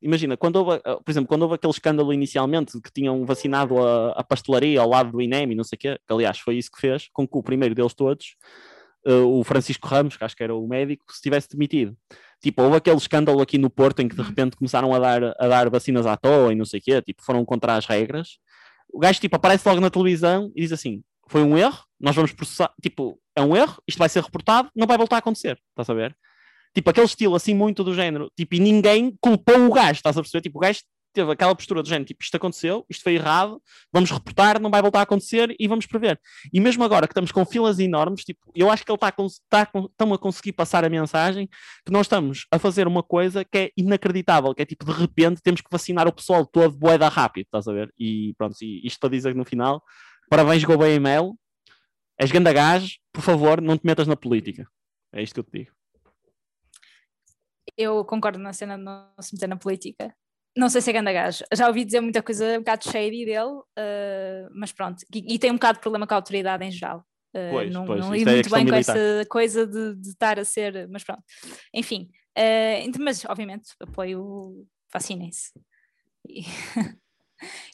imagina, 0.00 0.36
quando 0.36 0.56
houve, 0.56 0.80
ah, 0.84 0.96
por 0.96 1.10
exemplo, 1.10 1.28
quando 1.28 1.42
houve 1.42 1.54
aquele 1.54 1.72
escândalo 1.72 2.12
inicialmente 2.12 2.80
que 2.80 2.92
tinham 2.92 3.24
vacinado 3.24 3.78
a, 3.84 4.12
a 4.12 4.24
pastelaria 4.24 4.80
ao 4.80 4.88
lado 4.88 5.12
do 5.12 5.20
INEM 5.20 5.52
e 5.52 5.54
não 5.54 5.64
sei 5.64 5.76
o 5.76 5.78
quê, 5.78 5.98
que 6.06 6.12
aliás 6.12 6.38
foi 6.38 6.56
isso 6.56 6.70
que 6.70 6.80
fez, 6.80 7.08
com 7.12 7.26
que 7.26 7.36
o 7.36 7.42
primeiro 7.42 7.74
deles 7.74 7.94
todos, 7.94 8.36
uh, 9.06 9.26
o 9.26 9.44
Francisco 9.44 9.86
Ramos, 9.86 10.16
que 10.16 10.24
acho 10.24 10.36
que 10.36 10.42
era 10.42 10.54
o 10.54 10.66
médico, 10.66 11.04
se 11.12 11.20
tivesse 11.20 11.48
demitido. 11.50 11.96
Tipo, 12.42 12.62
houve 12.62 12.76
aquele 12.76 12.96
escândalo 12.96 13.40
aqui 13.40 13.58
no 13.58 13.68
Porto 13.68 14.00
em 14.00 14.08
que 14.08 14.16
de 14.16 14.22
repente 14.22 14.56
começaram 14.56 14.94
a 14.94 14.98
dar, 14.98 15.34
a 15.38 15.48
dar 15.48 15.68
vacinas 15.68 16.06
à 16.06 16.16
toa 16.16 16.52
e 16.52 16.56
não 16.56 16.64
sei 16.64 16.80
o 16.80 16.82
quê, 16.82 17.02
tipo, 17.02 17.22
foram 17.22 17.44
contra 17.44 17.76
as 17.76 17.86
regras. 17.86 18.38
O 18.92 18.98
gajo, 18.98 19.20
tipo, 19.20 19.36
aparece 19.36 19.68
logo 19.68 19.80
na 19.80 19.90
televisão 19.90 20.50
e 20.54 20.62
diz 20.62 20.72
assim: 20.72 21.02
foi 21.28 21.42
um 21.42 21.56
erro, 21.56 21.84
nós 21.98 22.16
vamos 22.16 22.32
processar, 22.32 22.72
tipo, 22.82 23.20
é 23.36 23.42
um 23.42 23.56
erro, 23.56 23.80
isto 23.86 23.98
vai 23.98 24.08
ser 24.08 24.22
reportado, 24.22 24.70
não 24.74 24.86
vai 24.86 24.98
voltar 24.98 25.16
a 25.16 25.18
acontecer, 25.20 25.58
estás 25.70 25.88
a 25.88 25.94
ver? 25.94 26.16
Tipo, 26.74 26.90
aquele 26.90 27.06
estilo 27.06 27.34
assim 27.34 27.54
muito 27.54 27.82
do 27.82 27.94
género. 27.94 28.30
Tipo, 28.36 28.54
e 28.54 28.60
ninguém 28.60 29.16
culpou 29.20 29.66
o 29.66 29.72
gajo, 29.72 29.98
estás 29.98 30.16
a 30.16 30.22
perceber? 30.22 30.42
Tipo, 30.42 30.58
o 30.58 30.60
gajo 30.60 30.80
teve 31.12 31.32
aquela 31.32 31.54
postura 31.54 31.82
do 31.82 31.88
género, 31.88 32.04
tipo, 32.04 32.22
isto 32.22 32.36
aconteceu, 32.36 32.84
isto 32.88 33.02
foi 33.02 33.14
errado, 33.14 33.60
vamos 33.92 34.10
reportar, 34.10 34.60
não 34.60 34.70
vai 34.70 34.80
voltar 34.80 35.00
a 35.00 35.02
acontecer 35.02 35.54
e 35.58 35.66
vamos 35.66 35.86
prever. 35.86 36.20
E 36.52 36.60
mesmo 36.60 36.84
agora 36.84 37.06
que 37.06 37.12
estamos 37.12 37.32
com 37.32 37.44
filas 37.44 37.78
enormes, 37.78 38.24
tipo, 38.24 38.50
eu 38.54 38.70
acho 38.70 38.84
que 38.84 38.90
ele 38.90 38.96
está 38.96 39.10
tá, 39.48 39.66
tá, 39.66 40.14
a 40.14 40.18
conseguir 40.18 40.52
passar 40.52 40.84
a 40.84 40.88
mensagem 40.88 41.48
que 41.84 41.92
nós 41.92 42.06
estamos 42.06 42.46
a 42.50 42.58
fazer 42.58 42.86
uma 42.86 43.02
coisa 43.02 43.44
que 43.44 43.58
é 43.58 43.70
inacreditável, 43.76 44.54
que 44.54 44.62
é 44.62 44.66
tipo, 44.66 44.84
de 44.84 44.92
repente 44.92 45.42
temos 45.42 45.60
que 45.60 45.68
vacinar 45.70 46.06
o 46.06 46.12
pessoal 46.12 46.46
todo 46.46 46.76
boeda 46.76 47.08
rápido, 47.08 47.46
estás 47.46 47.66
a 47.66 47.72
ver? 47.72 47.92
E 47.98 48.34
pronto, 48.38 48.56
e 48.62 48.86
isto 48.86 49.00
para 49.00 49.10
dizer 49.10 49.34
no 49.34 49.44
final, 49.44 49.82
parabéns 50.28 50.64
Gouveia 50.64 50.94
e 50.94 51.00
Mel, 51.00 51.34
és 52.18 52.30
ganda 52.30 52.52
gás, 52.52 52.98
por 53.12 53.22
favor, 53.22 53.60
não 53.60 53.76
te 53.76 53.84
metas 53.86 54.06
na 54.06 54.16
política. 54.16 54.66
É 55.12 55.22
isto 55.22 55.34
que 55.34 55.40
eu 55.40 55.44
te 55.44 55.50
digo 55.52 55.79
eu 57.80 58.04
concordo 58.04 58.38
na 58.38 58.52
cena 58.52 58.76
de 58.76 58.84
não 58.84 59.08
se 59.20 59.34
meter 59.34 59.48
na 59.48 59.56
política. 59.56 60.14
Não 60.56 60.68
sei 60.68 60.80
se 60.80 60.90
é 60.90 60.92
grande 60.92 61.12
gajo. 61.12 61.44
Já 61.54 61.68
ouvi 61.68 61.84
dizer 61.84 62.00
muita 62.00 62.22
coisa 62.22 62.56
um 62.56 62.58
bocado 62.58 62.84
shady 62.84 63.24
dele, 63.24 63.52
uh, 63.52 64.50
mas 64.52 64.72
pronto. 64.72 65.04
E, 65.14 65.34
e, 65.34 65.38
tem 65.38 65.50
um 65.50 65.54
bocado 65.54 65.78
de 65.78 65.82
problema 65.82 66.06
com 66.06 66.14
a 66.14 66.16
autoridade 66.16 66.64
em 66.64 66.70
geral. 66.70 67.04
Uh, 67.34 67.50
pois, 67.52 67.72
não 67.72 67.86
pois, 67.86 68.00
não 68.00 68.12
lido 68.12 68.30
é 68.30 68.34
muito 68.34 68.50
bem 68.50 68.64
militar. 68.64 68.92
com 68.92 68.98
essa 68.98 69.26
coisa 69.28 69.66
de, 69.66 69.94
de, 69.94 70.08
estar 70.08 70.38
a 70.38 70.44
ser, 70.44 70.88
mas 70.88 71.04
pronto. 71.04 71.22
Enfim, 71.72 72.10
uh, 72.36 72.98
mas 72.98 73.24
obviamente 73.24 73.70
apoio, 73.80 74.66
vacinem-se. 74.92 75.52
E... 76.28 76.42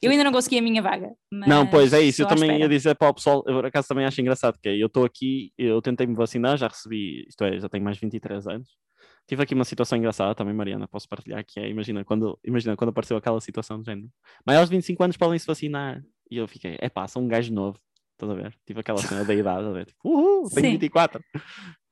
Eu 0.00 0.10
ainda 0.10 0.22
não 0.22 0.32
consegui 0.32 0.58
a 0.58 0.62
minha 0.62 0.80
vaga. 0.80 1.12
não, 1.32 1.66
pois 1.66 1.92
é 1.92 2.00
isso. 2.00 2.22
Eu 2.22 2.28
também 2.28 2.60
ia 2.60 2.68
dizer 2.68 2.94
para 2.94 3.08
o 3.08 3.14
pessoal, 3.14 3.42
eu 3.46 3.54
por 3.54 3.66
acaso 3.66 3.88
também 3.88 4.04
acho 4.04 4.20
engraçado 4.20 4.58
que 4.62 4.68
é, 4.68 4.76
eu 4.76 4.86
estou 4.86 5.04
aqui, 5.04 5.52
eu 5.58 5.82
tentei 5.82 6.06
me 6.06 6.14
vacinar, 6.14 6.56
já 6.56 6.68
recebi, 6.68 7.26
isto 7.28 7.42
é, 7.42 7.58
já 7.58 7.68
tenho 7.68 7.82
mais 7.82 7.96
de 7.96 8.02
23 8.02 8.46
anos, 8.46 8.76
Tive 9.26 9.42
aqui 9.42 9.54
uma 9.54 9.64
situação 9.64 9.98
engraçada 9.98 10.34
também, 10.34 10.54
Mariana, 10.54 10.86
posso 10.86 11.08
partilhar, 11.08 11.44
que 11.44 11.58
é, 11.58 11.68
imagina 11.68 12.04
quando, 12.04 12.38
imagina 12.44 12.76
quando 12.76 12.90
apareceu 12.90 13.16
aquela 13.16 13.40
situação 13.40 13.78
do 13.78 13.84
género, 13.84 14.08
maiores 14.46 14.70
de 14.70 14.76
25 14.76 15.02
anos 15.02 15.16
podem 15.16 15.38
se 15.38 15.46
vacinar. 15.46 16.02
E 16.30 16.36
eu 16.36 16.46
fiquei, 16.46 16.76
é 16.80 16.88
pá, 16.88 17.08
sou 17.08 17.22
um 17.22 17.28
gajo 17.28 17.52
novo, 17.52 17.78
estás 18.12 18.30
a 18.30 18.34
ver? 18.34 18.56
Tive 18.64 18.80
aquela 18.80 18.98
cena 18.98 19.24
da 19.24 19.34
idade, 19.34 19.66
a 19.66 19.72
ver? 19.72 19.86
Tipo, 19.86 20.08
uhul, 20.08 20.48
tenho 20.50 20.66
Sim. 20.66 20.72
24, 20.72 21.20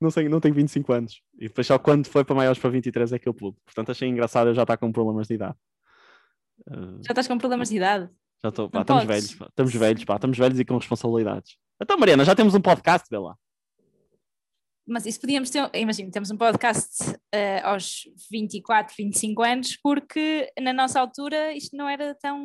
não, 0.00 0.10
sei, 0.10 0.28
não 0.28 0.38
tenho 0.38 0.54
25 0.54 0.92
anos. 0.92 1.22
E 1.36 1.48
depois 1.48 1.66
só 1.66 1.76
quando 1.76 2.06
foi 2.06 2.24
para 2.24 2.36
maiores 2.36 2.60
para 2.60 2.70
23 2.70 3.12
é 3.12 3.18
que 3.18 3.28
eu 3.28 3.34
pude. 3.34 3.56
Portanto, 3.64 3.90
achei 3.90 4.08
engraçado 4.08 4.48
eu 4.48 4.54
já 4.54 4.62
estar 4.62 4.76
com 4.76 4.92
problemas 4.92 5.26
de 5.26 5.34
idade. 5.34 5.56
Uh... 6.68 7.02
Já 7.04 7.10
estás 7.10 7.26
com 7.26 7.36
problemas 7.36 7.68
de 7.68 7.76
idade? 7.76 8.08
Já 8.44 8.50
estou, 8.50 8.70
pá, 8.70 8.82
estamos 8.82 9.04
velhos, 9.04 9.34
pá, 9.34 9.46
estamos 9.46 9.74
velhos, 9.74 10.04
pá, 10.04 10.14
estamos 10.14 10.38
velhos 10.38 10.60
e 10.60 10.64
com 10.64 10.76
responsabilidades. 10.76 11.56
Então, 11.82 11.98
Mariana, 11.98 12.24
já 12.24 12.34
temos 12.34 12.54
um 12.54 12.60
podcast, 12.60 13.08
vê 13.10 13.18
lá 13.18 13.36
mas 14.86 15.06
isso 15.06 15.20
podíamos 15.20 15.50
ter, 15.50 15.68
imagina, 15.74 16.10
temos 16.10 16.30
um 16.30 16.36
podcast 16.36 17.10
uh, 17.10 17.64
aos 17.64 18.02
24, 18.30 18.94
25 18.96 19.42
anos, 19.42 19.76
porque 19.82 20.50
na 20.60 20.72
nossa 20.72 21.00
altura 21.00 21.54
isto 21.54 21.76
não 21.76 21.88
era 21.88 22.14
tão. 22.14 22.38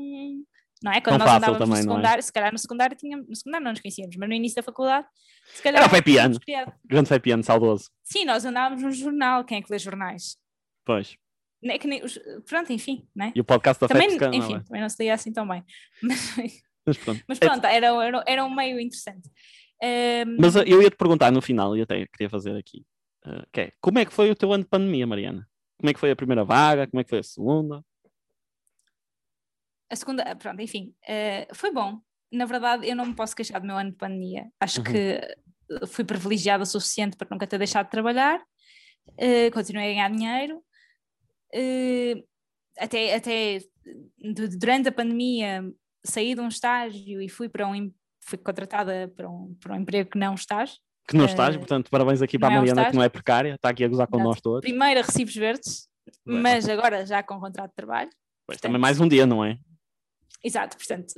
Não 0.82 0.94
é? 0.94 1.02
Quando 1.02 1.18
tão 1.18 1.28
nós 1.28 1.36
andávamos 1.36 1.60
também, 1.60 1.70
no 1.70 1.76
é? 1.76 1.82
secundário, 1.82 2.20
é? 2.20 2.22
se 2.22 2.32
calhar 2.32 2.52
no 2.54 2.58
secundário, 2.58 2.96
tínhamos, 2.96 3.28
no 3.28 3.36
secundário 3.36 3.66
não 3.66 3.72
nos 3.72 3.82
conhecíamos, 3.82 4.16
mas 4.16 4.30
no 4.30 4.36
início 4.36 4.56
da 4.56 4.64
faculdade, 4.64 5.06
se 5.54 5.62
calhar. 5.62 5.82
Era 5.82 5.92
o 5.92 5.94
Fepiano, 5.94 6.40
grande 6.86 7.10
Fepiano, 7.10 7.44
saudoso. 7.44 7.90
Sim, 8.04 8.24
nós 8.24 8.46
andávamos 8.46 8.84
no 8.84 8.92
jornal, 8.92 9.44
quem 9.44 9.58
é 9.58 9.62
que 9.62 9.72
lê 9.72 9.78
jornais? 9.78 10.38
Pois. 10.86 11.18
É 11.62 11.78
que 11.78 11.88
nem 11.88 12.02
os, 12.04 12.18
pronto, 12.48 12.72
enfim, 12.72 13.06
né? 13.14 13.34
E 13.36 13.42
o 13.42 13.44
podcast 13.44 13.82
da 13.82 13.88
também, 13.90 14.12
Fepscan, 14.12 14.34
Enfim, 14.34 14.54
não 14.54 14.60
é? 14.60 14.64
também 14.64 14.82
não 14.82 14.90
se 14.90 15.04
lia 15.04 15.14
assim 15.14 15.34
tão 15.34 15.46
bem. 15.46 15.62
Mas, 16.02 16.36
mas 16.86 16.98
pronto, 16.98 17.24
mas 17.28 17.40
pronto 17.40 17.66
era, 17.66 17.88
era, 17.88 18.24
era 18.26 18.46
um 18.46 18.56
meio 18.56 18.80
interessante. 18.80 19.30
Um... 19.82 20.38
Mas 20.40 20.56
eu 20.56 20.82
ia 20.82 20.90
te 20.90 20.98
perguntar 20.98 21.32
no 21.32 21.42
final, 21.42 21.76
e 21.76 21.82
até 21.82 22.06
queria 22.08 22.30
fazer 22.30 22.56
aqui, 22.58 22.86
uh, 23.26 23.46
que 23.52 23.62
é, 23.62 23.74
como 23.80 24.00
é 24.00 24.06
que 24.06 24.14
foi 24.14 24.30
o 24.30 24.36
teu 24.36 24.52
ano 24.52 24.64
de 24.64 24.70
pandemia, 24.70 25.08
Mariana? 25.08 25.48
Como 25.78 25.90
é 25.90 25.94
que 25.94 26.00
foi 26.00 26.12
a 26.12 26.16
primeira 26.16 26.44
vaga? 26.44 26.88
Como 26.88 27.00
é 27.00 27.04
que 27.04 27.10
foi 27.10 27.20
a 27.20 27.24
segunda? 27.24 27.86
A 29.90 29.96
segunda, 29.96 30.36
pronto, 30.36 30.62
enfim, 30.62 30.94
uh, 31.04 31.56
foi 31.56 31.72
bom. 31.72 32.00
Na 32.32 32.46
verdade, 32.46 32.88
eu 32.88 32.96
não 32.96 33.08
me 33.08 33.16
posso 33.16 33.36
queixar 33.36 33.60
do 33.60 33.66
meu 33.66 33.78
ano 33.78 33.92
de 33.92 33.98
pandemia. 33.98 34.52
Acho 34.60 34.80
uhum. 34.80 34.86
que 34.86 35.88
fui 35.88 36.04
privilegiada 36.04 36.64
o 36.64 36.68
suficiente 36.68 37.18
para 37.18 37.28
nunca 37.32 37.48
ter 37.48 37.58
deixado 37.58 37.86
de 37.86 37.92
trabalhar, 37.92 38.40
uh, 38.40 39.52
continuei 39.54 39.92
a 39.92 39.94
ganhar 39.94 40.12
dinheiro. 40.12 40.64
Uh, 41.54 42.24
até, 42.78 43.16
até 43.16 43.60
durante 44.60 44.90
a 44.90 44.92
pandemia 44.92 45.64
saí 46.04 46.36
de 46.36 46.42
um 46.42 46.48
estágio 46.48 47.22
e 47.22 47.28
fui 47.28 47.50
para 47.50 47.68
um 47.68 47.92
fui 48.30 48.38
contratada 48.38 49.12
para 49.16 49.30
um, 49.30 49.56
para 49.60 49.74
um 49.74 49.78
emprego 49.78 50.12
que 50.12 50.18
não 50.18 50.36
estás. 50.36 50.78
Que 51.08 51.18
não 51.18 51.26
estás, 51.26 51.56
uh, 51.56 51.60
portanto, 51.60 51.90
parabéns 51.90 52.22
aqui 52.22 52.38
para 52.38 52.50
a 52.50 52.54
é 52.54 52.58
Mariana, 52.58 52.90
que 52.90 52.96
não 52.96 53.04
é 53.04 53.10
precária, 53.10 53.56
está 53.56 53.70
aqui 53.70 53.84
a 53.84 53.88
gozar 53.88 54.08
com 54.08 54.22
nós 54.22 54.40
todos. 54.40 54.62
Primeiro 54.62 55.00
a 55.00 55.04
recibos 55.04 55.36
verdes, 55.36 55.88
Bem, 56.26 56.40
mas 56.40 56.70
agora 56.70 57.06
já 57.06 57.24
com 57.24 57.40
contrato 57.40 57.72
de 57.72 57.76
trabalho. 57.76 58.10
Pois 58.46 58.58
portanto, 58.58 58.70
também 58.70 58.82
mais 58.82 59.00
um 59.00 59.08
dia, 59.08 59.26
não 59.26 59.44
é? 59.44 59.58
Exato, 60.44 60.78
portanto, 60.78 61.14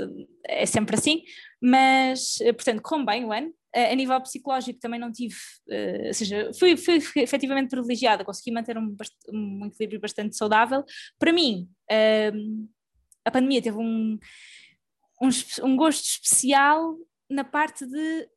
é 0.47 0.65
sempre 0.65 0.95
assim, 0.95 1.24
mas, 1.62 2.38
portanto, 2.56 2.82
correu 2.82 3.06
bem 3.06 3.26
o 3.26 3.32
ano. 3.32 3.54
A 3.74 3.95
nível 3.95 4.19
psicológico 4.21 4.80
também 4.80 5.00
não 5.00 5.12
tive, 5.12 5.36
uh, 5.69 6.08
ou 6.08 6.13
seja, 6.13 6.52
fui, 6.58 6.76
fui, 6.76 7.00
fui 7.00 7.21
efetivamente 7.21 7.69
privilegiada, 7.69 8.26
consegui 8.26 8.52
manter 8.52 8.78
um, 8.78 8.95
um 9.32 9.65
equilíbrio 9.65 10.02
bastante 10.02 10.36
saudável. 10.36 10.84
Para 11.17 11.32
mim, 11.32 11.69
uh, 11.89 12.67
a 13.24 13.32
pandemia 13.32 13.62
teve 13.62 13.78
um, 13.78 14.17
um, 15.21 15.29
um 15.63 15.75
gosto 15.75 16.03
especial 16.03 16.97
na 17.29 17.43
parte 17.43 17.86
de 17.86 18.29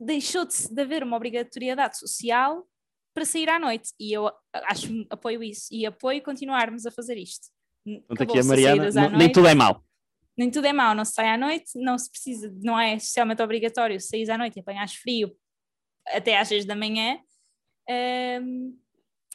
deixou 0.00 0.44
de, 0.44 0.74
de 0.74 0.82
haver 0.82 1.02
uma 1.02 1.16
obrigatoriedade 1.16 1.98
social 1.98 2.66
para 3.14 3.24
sair 3.24 3.48
à 3.48 3.58
noite 3.58 3.90
e 3.98 4.12
eu 4.12 4.30
acho 4.52 4.88
apoio 5.08 5.42
isso 5.42 5.68
e 5.70 5.86
apoio 5.86 6.22
continuarmos 6.22 6.84
a 6.84 6.90
fazer 6.90 7.16
isto. 7.16 7.48
Portanto, 7.84 8.22
aqui 8.22 8.38
a 8.40 8.44
Mariana, 8.44 8.90
não, 8.90 9.10
nem 9.10 9.30
tudo 9.30 9.46
é 9.46 9.54
mau. 9.54 9.82
Nem 10.36 10.50
tudo 10.50 10.66
é 10.66 10.72
mau, 10.72 10.94
não 10.94 11.04
se 11.04 11.12
sai 11.12 11.28
à 11.28 11.38
noite, 11.38 11.70
não 11.76 11.96
se 11.96 12.10
precisa, 12.10 12.52
não 12.62 12.78
é 12.78 12.98
socialmente 12.98 13.40
obrigatório 13.40 13.98
sair 14.00 14.30
à 14.30 14.36
noite 14.36 14.56
e 14.56 14.60
apanhar 14.60 14.86
frio 14.88 15.34
até 16.08 16.38
às 16.38 16.48
6 16.48 16.66
da 16.66 16.76
manhã. 16.76 17.18
Um, 17.88 18.76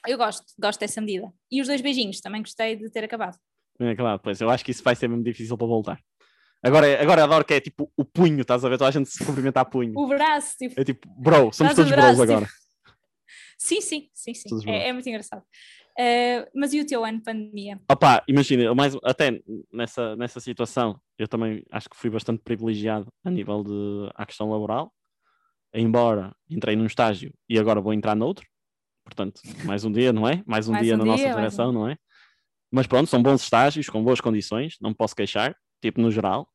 eu 0.07 0.17
gosto, 0.17 0.45
gosto 0.59 0.79
dessa 0.79 1.01
medida. 1.01 1.31
E 1.49 1.61
os 1.61 1.67
dois 1.67 1.81
beijinhos, 1.81 2.21
também 2.21 2.41
gostei 2.41 2.75
de 2.75 2.89
ter 2.89 3.03
acabado. 3.03 3.37
É 3.79 3.95
claro, 3.95 4.19
pois 4.19 4.39
eu 4.41 4.49
acho 4.49 4.63
que 4.63 4.71
isso 4.71 4.83
vai 4.83 4.95
ser 4.95 5.07
mesmo 5.07 5.23
difícil 5.23 5.57
para 5.57 5.67
voltar. 5.67 5.99
Agora, 6.63 7.01
agora 7.01 7.23
adoro 7.23 7.43
que 7.43 7.55
é 7.55 7.59
tipo 7.59 7.91
o 7.97 8.05
punho, 8.05 8.41
estás 8.41 8.63
a 8.63 8.69
ver? 8.69 8.77
Toda 8.77 8.89
a 8.89 8.91
gente 8.91 9.09
se 9.09 9.25
cumprimenta 9.25 9.61
a 9.61 9.65
punho. 9.65 9.93
O 9.95 10.07
braço, 10.07 10.57
tipo. 10.57 10.79
É 10.79 10.83
tipo, 10.83 11.07
bro, 11.17 11.51
somos 11.51 11.73
todos 11.73 11.91
braço, 11.91 12.17
bros 12.17 12.29
agora. 12.29 12.45
Tipo... 12.45 12.61
Sim, 13.57 13.81
sim, 13.81 14.09
sim, 14.13 14.33
sim. 14.33 14.69
É, 14.69 14.89
é, 14.89 14.93
muito 14.93 15.07
engraçado. 15.09 15.41
Uh, 15.99 16.47
mas 16.55 16.73
e 16.73 16.79
o 16.79 16.85
teu 16.85 17.03
ano 17.03 17.17
de 17.17 17.23
pandemia? 17.23 17.79
Opa, 17.89 18.23
imagina, 18.27 18.73
mais, 18.73 18.95
até 19.03 19.39
nessa, 19.73 20.15
nessa 20.15 20.39
situação, 20.39 20.99
eu 21.17 21.27
também 21.27 21.63
acho 21.71 21.89
que 21.89 21.97
fui 21.97 22.09
bastante 22.09 22.41
privilegiado 22.43 23.07
a 23.23 23.29
nível 23.29 23.63
de 23.63 24.09
a 24.15 24.25
questão 24.25 24.49
laboral, 24.49 24.93
embora 25.73 26.33
entrei 26.49 26.75
num 26.75 26.85
estágio 26.85 27.33
e 27.49 27.59
agora 27.59 27.81
vou 27.81 27.93
entrar 27.93 28.15
noutro, 28.15 28.47
portanto, 29.03 29.41
mais 29.65 29.83
um 29.83 29.91
dia, 29.91 30.13
não 30.13 30.27
é? 30.27 30.41
Mais 30.45 30.67
um 30.69 30.71
mais 30.71 30.85
dia 30.85 30.95
um 30.95 30.97
na 30.97 31.03
dia, 31.03 31.11
nossa 31.11 31.39
geração, 31.39 31.69
um... 31.69 31.73
não 31.73 31.89
é? 31.89 31.97
Mas 32.71 32.87
pronto, 32.87 33.09
são 33.09 33.21
bons 33.21 33.43
estágios, 33.43 33.89
com 33.89 34.01
boas 34.01 34.21
condições, 34.21 34.77
não 34.79 34.93
posso 34.93 35.15
queixar 35.15 35.55
tipo 35.81 35.99
no 35.99 36.11
geral. 36.11 36.47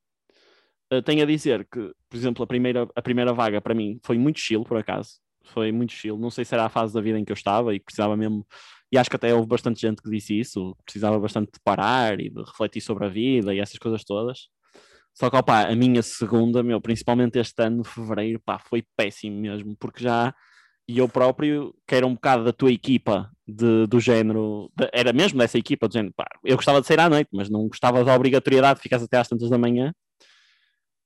Uh, 0.92 1.03
tenho 1.03 1.22
a 1.22 1.27
dizer 1.27 1.66
que, 1.70 1.92
por 2.09 2.16
exemplo, 2.16 2.44
a 2.44 2.46
primeira, 2.46 2.88
a 2.94 3.03
primeira 3.03 3.33
vaga 3.33 3.61
para 3.61 3.75
mim 3.75 3.99
foi 4.05 4.18
muito 4.18 4.38
chill, 4.38 4.64
por 4.64 4.77
acaso. 4.77 5.18
Foi 5.44 5.72
muito 5.72 5.92
chill. 5.92 6.18
Não 6.18 6.31
sei 6.31 6.44
se 6.44 6.55
era 6.55 6.64
a 6.64 6.68
fase 6.68 6.94
da 6.94 7.01
vida 7.01 7.18
em 7.18 7.25
que 7.25 7.33
eu 7.33 7.35
estava 7.35 7.75
e 7.75 7.81
precisava 7.81 8.16
mesmo. 8.16 8.46
E 8.90 8.99
acho 8.99 9.11
que 9.11 9.16
até 9.16 9.35
houve 9.35 9.49
bastante 9.49 9.81
gente 9.81 10.03
que 10.03 10.11
disse 10.11 10.38
isso. 10.38 10.77
Precisava 10.85 11.18
bastante 11.18 11.53
de 11.53 11.61
parar 11.64 12.20
e 12.20 12.31
de 12.31 12.40
refletir 12.42 12.81
sobre 12.81 13.07
a 13.07 13.09
vida 13.09 13.55
e 13.55 13.61
essas 13.61 13.79
coisas 13.79 14.05
todas. 14.05 14.49
Só 15.14 15.31
que, 15.31 15.37
opá, 15.37 15.62
a 15.62 15.75
minha 15.75 16.03
segunda, 16.03 16.62
meu, 16.62 16.81
principalmente 16.81 17.38
este 17.38 17.62
ano, 17.62 17.83
fevereiro, 17.85 18.40
pá, 18.44 18.59
foi 18.59 18.85
péssimo 18.96 19.40
mesmo, 19.40 19.77
porque 19.79 20.03
já 20.03 20.35
e 20.88 20.99
eu 20.99 21.09
próprio, 21.09 21.75
que 21.87 21.94
era 21.96 22.07
um 22.07 22.14
bocado 22.14 22.44
da 22.44 22.53
tua 22.53 22.70
equipa, 22.70 23.31
de, 23.46 23.87
do 23.88 23.99
género, 23.99 24.70
de, 24.77 24.88
era 24.92 25.12
mesmo 25.12 25.38
dessa 25.38 25.59
equipa, 25.59 25.88
do 25.88 25.92
género, 25.92 26.14
pá, 26.16 26.27
eu 26.44 26.57
gostava 26.57 26.81
de 26.81 26.87
sair 26.87 27.01
à 27.01 27.09
noite, 27.09 27.29
mas 27.33 27.51
não 27.51 27.66
gostava 27.66 28.05
da 28.05 28.14
obrigatoriedade 28.14 28.79
de 28.79 28.83
ficar 28.83 28.96
até 29.03 29.18
às 29.18 29.29
tantas 29.29 29.51
da 29.51 29.59
manhã. 29.59 29.92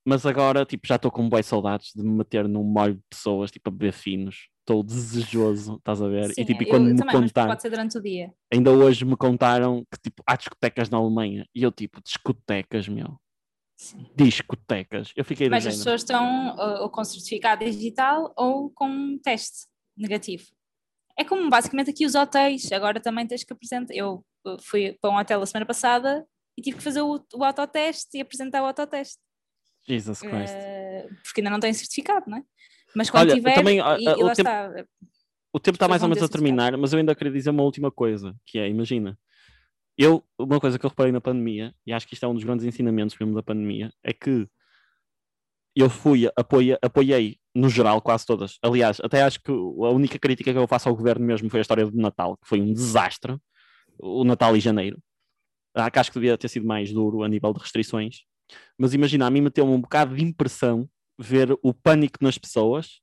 Mas 0.05 0.25
agora, 0.25 0.65
tipo, 0.65 0.87
já 0.87 0.95
estou 0.95 1.11
com 1.11 1.29
boas 1.29 1.45
saudades 1.45 1.91
de 1.95 2.01
me 2.01 2.09
meter 2.09 2.47
num 2.47 2.63
molho 2.63 2.95
de 2.95 3.03
pessoas, 3.09 3.51
tipo, 3.51 3.69
a 3.69 3.71
beber 3.71 3.93
finos. 3.93 4.49
Estou 4.59 4.83
desejoso, 4.83 5.75
estás 5.75 6.01
a 6.01 6.07
ver? 6.07 6.33
Sim, 6.33 6.41
e, 6.41 6.45
tipo, 6.45 6.63
e 6.63 6.65
quando 6.65 6.85
me 6.85 6.95
também, 6.95 7.21
contaram, 7.21 7.49
pode 7.49 7.61
ser 7.61 7.69
durante 7.69 7.97
o 7.97 8.01
dia. 8.01 8.31
ainda 8.51 8.71
hoje 8.71 9.05
me 9.05 9.15
contaram 9.15 9.85
que, 9.91 9.99
tipo, 10.01 10.23
há 10.25 10.35
discotecas 10.35 10.89
na 10.89 10.97
Alemanha. 10.97 11.47
E 11.53 11.63
eu, 11.63 11.71
tipo, 11.71 12.01
discotecas, 12.01 12.87
meu. 12.87 13.19
Sim. 13.75 14.05
Discotecas. 14.15 15.11
Eu 15.15 15.25
fiquei 15.25 15.49
Mas 15.49 15.65
as 15.65 15.73
género. 15.73 15.79
pessoas 15.79 16.01
estão 16.01 16.55
ou, 16.55 16.83
ou 16.83 16.89
com 16.89 17.03
certificado 17.03 17.65
digital 17.65 18.31
ou 18.37 18.69
com 18.69 18.87
um 18.87 19.19
teste 19.19 19.67
negativo. 19.97 20.45
É 21.17 21.23
como 21.23 21.49
basicamente 21.49 21.89
aqui 21.89 22.05
os 22.05 22.15
hotéis, 22.15 22.71
agora 22.71 22.99
também 22.99 23.25
tens 23.27 23.43
que 23.43 23.51
apresentar. 23.51 23.93
Eu 23.93 24.23
uh, 24.45 24.57
fui 24.61 24.97
para 25.01 25.11
um 25.11 25.17
hotel 25.17 25.41
a 25.41 25.45
semana 25.45 25.65
passada 25.65 26.25
e 26.57 26.61
tive 26.61 26.77
que 26.77 26.83
fazer 26.83 27.01
o, 27.01 27.19
o 27.33 27.43
autoteste 27.43 28.17
e 28.17 28.21
apresentar 28.21 28.61
o 28.61 28.65
autoteste. 28.65 29.19
Jesus 29.87 30.19
Christ. 30.19 30.53
Eh, 30.53 31.07
porque 31.23 31.41
ainda 31.41 31.49
não 31.49 31.59
tenho 31.59 31.73
certificado, 31.73 32.25
não 32.29 32.37
é? 32.37 32.43
Mas 32.95 33.09
quando 33.09 33.29
Olha, 33.29 33.35
tiver, 33.35 33.53
também, 33.55 33.79
ah, 33.79 33.97
e, 33.99 34.07
ah, 34.07 34.11
e 34.11 34.23
o 34.23 34.33
tempo- 34.33 34.49
está. 34.49 34.85
O 35.53 35.59
tempo 35.59 35.75
está 35.75 35.87
mais 35.87 36.01
ou 36.01 36.07
menos 36.07 36.23
a 36.23 36.29
terminar, 36.29 36.77
mas 36.77 36.93
eu 36.93 36.99
ainda 36.99 37.13
queria 37.13 37.33
dizer 37.33 37.49
uma 37.49 37.63
última 37.63 37.91
coisa, 37.91 38.33
que 38.45 38.57
é, 38.57 38.69
imagina, 38.69 39.19
eu, 39.97 40.23
uma 40.39 40.61
coisa 40.61 40.79
que 40.79 40.85
eu 40.85 40.89
reparei 40.89 41.11
na 41.11 41.19
pandemia, 41.19 41.75
e 41.85 41.91
acho 41.91 42.07
que 42.07 42.13
isto 42.13 42.25
é 42.25 42.27
um 42.27 42.33
dos 42.33 42.43
grandes 42.43 42.65
ensinamentos 42.65 43.17
mesmo 43.19 43.35
da 43.35 43.43
pandemia, 43.43 43.91
é 44.01 44.13
que 44.13 44.47
eu 45.75 45.89
fui, 45.89 46.29
apoia, 46.37 46.79
apoiei, 46.81 47.37
no 47.53 47.69
geral, 47.69 48.01
quase 48.01 48.25
todas. 48.25 48.57
Aliás, 48.61 48.99
até 49.03 49.23
acho 49.23 49.41
que 49.41 49.51
a 49.51 49.89
única 49.89 50.17
crítica 50.17 50.51
que 50.53 50.57
eu 50.57 50.67
faço 50.67 50.87
ao 50.87 50.95
governo 50.95 51.25
mesmo 51.25 51.49
foi 51.49 51.59
a 51.59 51.61
história 51.61 51.85
do 51.85 51.97
Natal, 51.97 52.37
que 52.37 52.47
foi 52.47 52.61
um 52.61 52.73
desastre, 52.73 53.37
o 53.99 54.23
Natal 54.23 54.55
e 54.55 54.59
janeiro. 54.59 55.01
Ah, 55.73 55.89
que 55.91 55.99
acho 55.99 56.11
que 56.11 56.19
devia 56.19 56.37
ter 56.37 56.49
sido 56.49 56.65
mais 56.65 56.91
duro 56.91 57.23
a 57.23 57.27
nível 57.27 57.53
de 57.53 57.59
restrições. 57.59 58.21
Mas 58.77 58.93
imagina, 58.93 59.27
a 59.27 59.29
mim 59.31 59.41
meteu-me 59.41 59.71
um 59.73 59.81
bocado 59.81 60.15
de 60.15 60.23
impressão 60.23 60.89
ver 61.19 61.51
o 61.63 61.73
pânico 61.73 62.17
nas 62.21 62.37
pessoas 62.37 62.99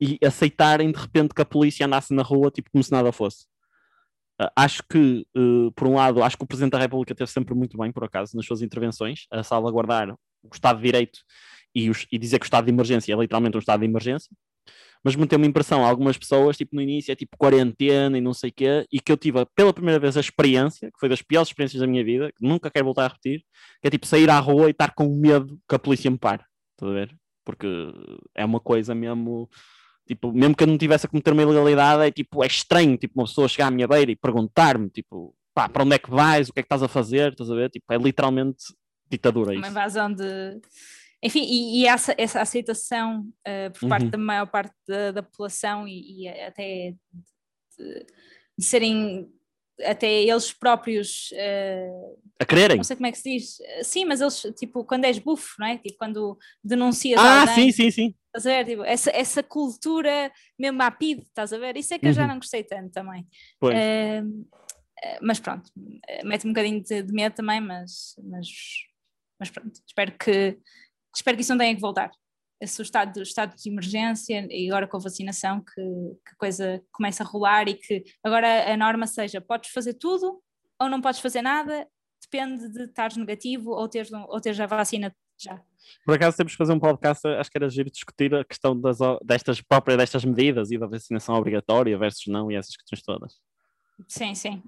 e 0.00 0.18
aceitarem 0.24 0.90
de 0.92 0.98
repente 0.98 1.34
que 1.34 1.42
a 1.42 1.44
polícia 1.44 1.86
andasse 1.86 2.14
na 2.14 2.22
rua 2.22 2.50
tipo 2.50 2.70
como 2.70 2.82
se 2.84 2.92
nada 2.92 3.12
fosse. 3.12 3.46
Ah, 4.38 4.52
acho 4.56 4.82
que, 4.90 5.26
eh, 5.36 5.70
por 5.76 5.86
um 5.88 5.94
lado, 5.96 6.22
acho 6.22 6.36
que 6.38 6.44
o 6.44 6.46
Presidente 6.46 6.72
da 6.72 6.78
República 6.78 7.14
teve 7.14 7.30
sempre 7.30 7.54
muito 7.54 7.76
bem, 7.78 7.92
por 7.92 8.04
acaso, 8.04 8.36
nas 8.36 8.46
suas 8.46 8.62
intervenções, 8.62 9.26
a 9.30 9.42
salvaguardar 9.42 10.12
o 10.42 10.48
Estado 10.52 10.78
de 10.78 10.84
Direito 10.84 11.20
e, 11.74 11.90
os- 11.90 12.06
e 12.10 12.18
dizer 12.18 12.38
que 12.38 12.44
o 12.44 12.48
estado 12.48 12.64
de 12.64 12.70
emergência 12.72 13.12
é 13.12 13.16
literalmente 13.16 13.56
um 13.56 13.60
estado 13.60 13.80
de 13.80 13.86
emergência. 13.86 14.30
Mas 15.02 15.16
me 15.16 15.26
uma 15.34 15.46
impressão 15.46 15.84
algumas 15.84 16.18
pessoas, 16.18 16.56
tipo 16.56 16.76
no 16.76 16.82
início, 16.82 17.10
é 17.10 17.14
tipo 17.14 17.36
quarentena 17.38 18.18
e 18.18 18.20
não 18.20 18.34
sei 18.34 18.50
o 18.50 18.52
quê, 18.52 18.86
e 18.92 19.00
que 19.00 19.10
eu 19.10 19.16
tive 19.16 19.44
pela 19.54 19.72
primeira 19.72 19.98
vez 19.98 20.16
a 20.16 20.20
experiência, 20.20 20.90
que 20.90 20.98
foi 20.98 21.08
das 21.08 21.22
piores 21.22 21.48
experiências 21.48 21.80
da 21.80 21.86
minha 21.86 22.04
vida, 22.04 22.30
que 22.30 22.46
nunca 22.46 22.70
quero 22.70 22.84
voltar 22.84 23.06
a 23.06 23.08
repetir, 23.08 23.42
que 23.80 23.88
é 23.88 23.90
tipo 23.90 24.06
sair 24.06 24.28
à 24.28 24.38
rua 24.38 24.68
e 24.68 24.72
estar 24.72 24.94
com 24.94 25.08
medo 25.08 25.58
que 25.68 25.74
a 25.74 25.78
polícia 25.78 26.10
me 26.10 26.18
pare. 26.18 26.44
Estás 26.72 26.90
a 26.90 26.94
ver? 26.94 27.16
Porque 27.44 27.66
é 28.34 28.44
uma 28.44 28.60
coisa 28.60 28.94
mesmo. 28.94 29.48
Tipo, 30.06 30.32
mesmo 30.32 30.56
que 30.56 30.64
eu 30.64 30.66
não 30.66 30.76
tivesse 30.76 31.06
a 31.06 31.08
cometer 31.08 31.32
uma 31.32 31.42
ilegalidade, 31.42 32.02
é 32.02 32.10
tipo, 32.10 32.42
é 32.42 32.46
estranho, 32.46 32.96
tipo, 32.96 33.18
uma 33.18 33.26
pessoa 33.26 33.48
chegar 33.48 33.68
à 33.68 33.70
minha 33.70 33.86
beira 33.86 34.10
e 34.10 34.16
perguntar-me, 34.16 34.90
tipo, 34.90 35.34
pá, 35.54 35.68
para 35.68 35.84
onde 35.84 35.94
é 35.94 35.98
que 35.98 36.10
vais, 36.10 36.48
o 36.48 36.52
que 36.52 36.60
é 36.60 36.62
que 36.62 36.66
estás 36.66 36.82
a 36.82 36.88
fazer, 36.88 37.32
estás 37.32 37.50
a 37.50 37.54
ver? 37.54 37.70
Tipo, 37.70 37.92
é 37.92 37.96
literalmente 37.96 38.64
ditadura 39.10 39.52
uma 39.52 39.60
isso. 39.60 39.70
invasão 39.70 40.12
de. 40.12 40.60
Enfim, 41.22 41.42
e, 41.42 41.82
e 41.82 41.86
essa, 41.86 42.14
essa 42.16 42.40
aceitação 42.40 43.28
eh, 43.44 43.68
por 43.70 43.88
parte 43.88 44.04
Uhum. 44.04 44.10
da 44.10 44.18
maior 44.18 44.46
parte 44.46 44.74
da, 44.88 45.12
da 45.12 45.22
população 45.22 45.86
e, 45.86 46.22
e 46.22 46.28
até 46.28 46.94
de, 47.78 48.06
de 48.58 48.64
serem 48.64 49.30
até 49.84 50.10
eles 50.22 50.52
próprios, 50.52 51.30
eh, 51.32 51.90
A 52.40 52.44
quererem. 52.44 52.76
não 52.78 52.84
sei 52.84 52.96
como 52.96 53.06
é 53.06 53.12
que 53.12 53.18
se 53.18 53.30
diz, 53.38 53.58
sim, 53.82 54.04
mas 54.04 54.20
eles, 54.20 54.40
tipo, 54.58 54.84
quando 54.84 55.04
és 55.06 55.18
bufo, 55.18 55.54
não 55.58 55.66
é? 55.66 55.78
Tipo, 55.78 55.96
quando 55.98 56.38
denuncias 56.64 57.18
Ah, 57.20 57.40
alguém, 57.42 57.70
sim, 57.70 57.72
sim, 57.72 57.90
sim. 57.90 58.14
estás 58.26 58.46
a 58.46 58.50
ver? 58.50 58.64
Tipo, 58.66 58.84
essa, 58.84 59.10
essa 59.10 59.42
cultura 59.42 60.30
mesmo 60.58 60.82
à 60.82 60.90
PID, 60.90 61.22
estás 61.22 61.52
a 61.52 61.58
ver? 61.58 61.76
Isso 61.76 61.94
é 61.94 61.98
que 61.98 62.08
eu 62.08 62.12
já 62.12 62.22
Uhum. 62.22 62.28
não 62.28 62.36
gostei 62.36 62.62
tanto 62.64 62.92
também. 62.92 63.26
Pois. 63.58 63.76
Eh, 63.78 64.22
mas 65.22 65.40
pronto, 65.40 65.70
mete 66.24 66.46
um 66.46 66.50
bocadinho 66.50 66.82
de, 66.82 67.02
de 67.02 67.12
medo 67.12 67.34
também, 67.34 67.58
mas, 67.60 68.14
mas, 68.22 68.48
mas 69.38 69.48
pronto, 69.48 69.80
espero 69.86 70.12
que, 70.18 70.58
espero 71.14 71.36
que 71.36 71.42
isso 71.42 71.52
não 71.52 71.58
tenha 71.58 71.74
que 71.74 71.80
voltar. 71.80 72.10
Esse 72.60 72.80
o 72.80 72.82
estado, 72.82 73.22
estado 73.22 73.56
de 73.56 73.70
emergência 73.70 74.46
e 74.50 74.68
agora 74.68 74.86
com 74.86 74.96
a 74.98 75.00
vacinação 75.00 75.60
que, 75.60 75.74
que 75.74 76.32
a 76.32 76.36
coisa 76.36 76.82
começa 76.92 77.22
a 77.22 77.26
rolar 77.26 77.68
e 77.68 77.74
que 77.74 78.04
agora 78.22 78.70
a 78.72 78.76
norma 78.76 79.06
seja 79.06 79.40
podes 79.40 79.70
fazer 79.70 79.94
tudo 79.94 80.42
ou 80.78 80.88
não 80.88 81.00
podes 81.00 81.20
fazer 81.20 81.42
nada, 81.42 81.86
depende 82.20 82.68
de 82.68 82.84
estares 82.84 83.16
negativo 83.16 83.70
ou 83.70 83.88
teres, 83.88 84.12
ou 84.12 84.40
teres 84.40 84.60
a 84.60 84.66
vacina 84.66 85.14
já. 85.38 85.60
Por 86.04 86.14
acaso 86.14 86.36
temos 86.36 86.52
que 86.52 86.58
fazer 86.58 86.72
um 86.72 86.78
podcast, 86.78 87.26
acho 87.26 87.50
que 87.50 87.58
era 87.58 87.68
giro 87.68 87.90
discutir 87.90 88.34
a 88.34 88.44
questão 88.44 88.78
das, 88.78 88.98
destas 89.24 89.60
próprias 89.60 89.98
destas 89.98 90.24
medidas 90.24 90.70
e 90.70 90.78
da 90.78 90.86
vacinação 90.86 91.34
obrigatória 91.34 91.98
versus 91.98 92.26
não 92.26 92.50
e 92.50 92.56
essas 92.56 92.76
questões 92.76 93.02
todas. 93.02 93.40
Sim, 94.06 94.34
sim. 94.34 94.62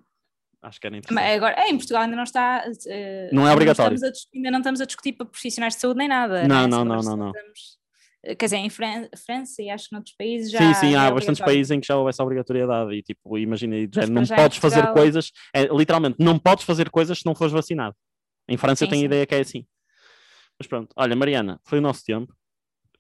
Acho 0.63 0.81
que 0.81 0.87
era 0.87 0.95
Mas 0.97 1.05
interessante. 1.05 1.35
agora, 1.37 1.69
em 1.69 1.77
Portugal 1.77 2.03
ainda 2.03 2.17
não 2.17 2.23
está. 2.23 2.65
eh, 2.87 3.31
Não 3.33 3.47
é 3.49 3.53
obrigatório. 3.53 3.97
dis- 3.99 4.29
ainda 4.35 4.51
não 4.51 4.59
estamos 4.61 4.81
a 4.81 4.85
discutir 4.85 5.13
para 5.15 5.27
profissionais 5.27 5.75
de 5.75 5.81
saúde 5.81 5.99
nem 5.99 6.07
nada. 6.09 6.47
Não, 6.47 6.63
né? 6.63 6.69
não, 6.69 6.85
não, 6.85 7.03
não, 7.03 7.17
não. 7.17 7.31
estamos- 7.31 7.79
eh, 8.23 8.35
quer 8.37 8.47
dizer, 8.47 8.57
em 8.59 8.71
Fran- 8.71 9.09
França 9.27 9.61
e 9.61 9.69
acho 9.69 9.89
que 9.89 9.93
noutros 9.95 10.15
países 10.17 10.53
já. 10.53 10.59
sim, 10.61 10.73
sim, 10.75 10.95
há 10.95 11.07
é 11.07 11.11
bastantes 11.13 11.43
países 11.45 11.71
em 11.73 11.81
que 11.81 11.87
já 11.89 11.97
houve 11.97 12.11
essa 12.11 12.23
obrigatoriedade 12.23 12.95
e 12.95 13.03
tipo, 13.03 13.37
imagina, 13.37 13.75
Mas 13.93 14.09
não 14.09 14.25
já 14.25 14.37
em 14.37 14.39
podes 14.39 14.59
fazer 14.59 14.83
Portugal- 14.83 15.03
coisas, 15.03 15.33
é, 15.53 15.65
literalmente, 15.65 16.17
não 16.21 16.39
podes 16.39 16.65
fazer 16.65 16.89
coisas 16.91 17.19
se 17.19 17.27
não 17.27 17.35
fores 17.35 17.53
vacinado. 17.53 17.97
Em 18.49 18.57
França 18.57 18.85
eu 18.85 18.87
Sim, 18.87 18.91
tenho 18.91 19.01
sim. 19.01 19.07
ideia 19.07 19.27
que 19.27 19.35
é 19.35 19.41
assim. 19.41 19.67
Mas 20.59 20.69
pronto, 20.69 20.93
olha, 20.97 21.17
Mariana, 21.17 21.61
foi 21.65 21.79
o 21.79 21.83
nosso 21.83 22.05
tempo. 22.05 22.33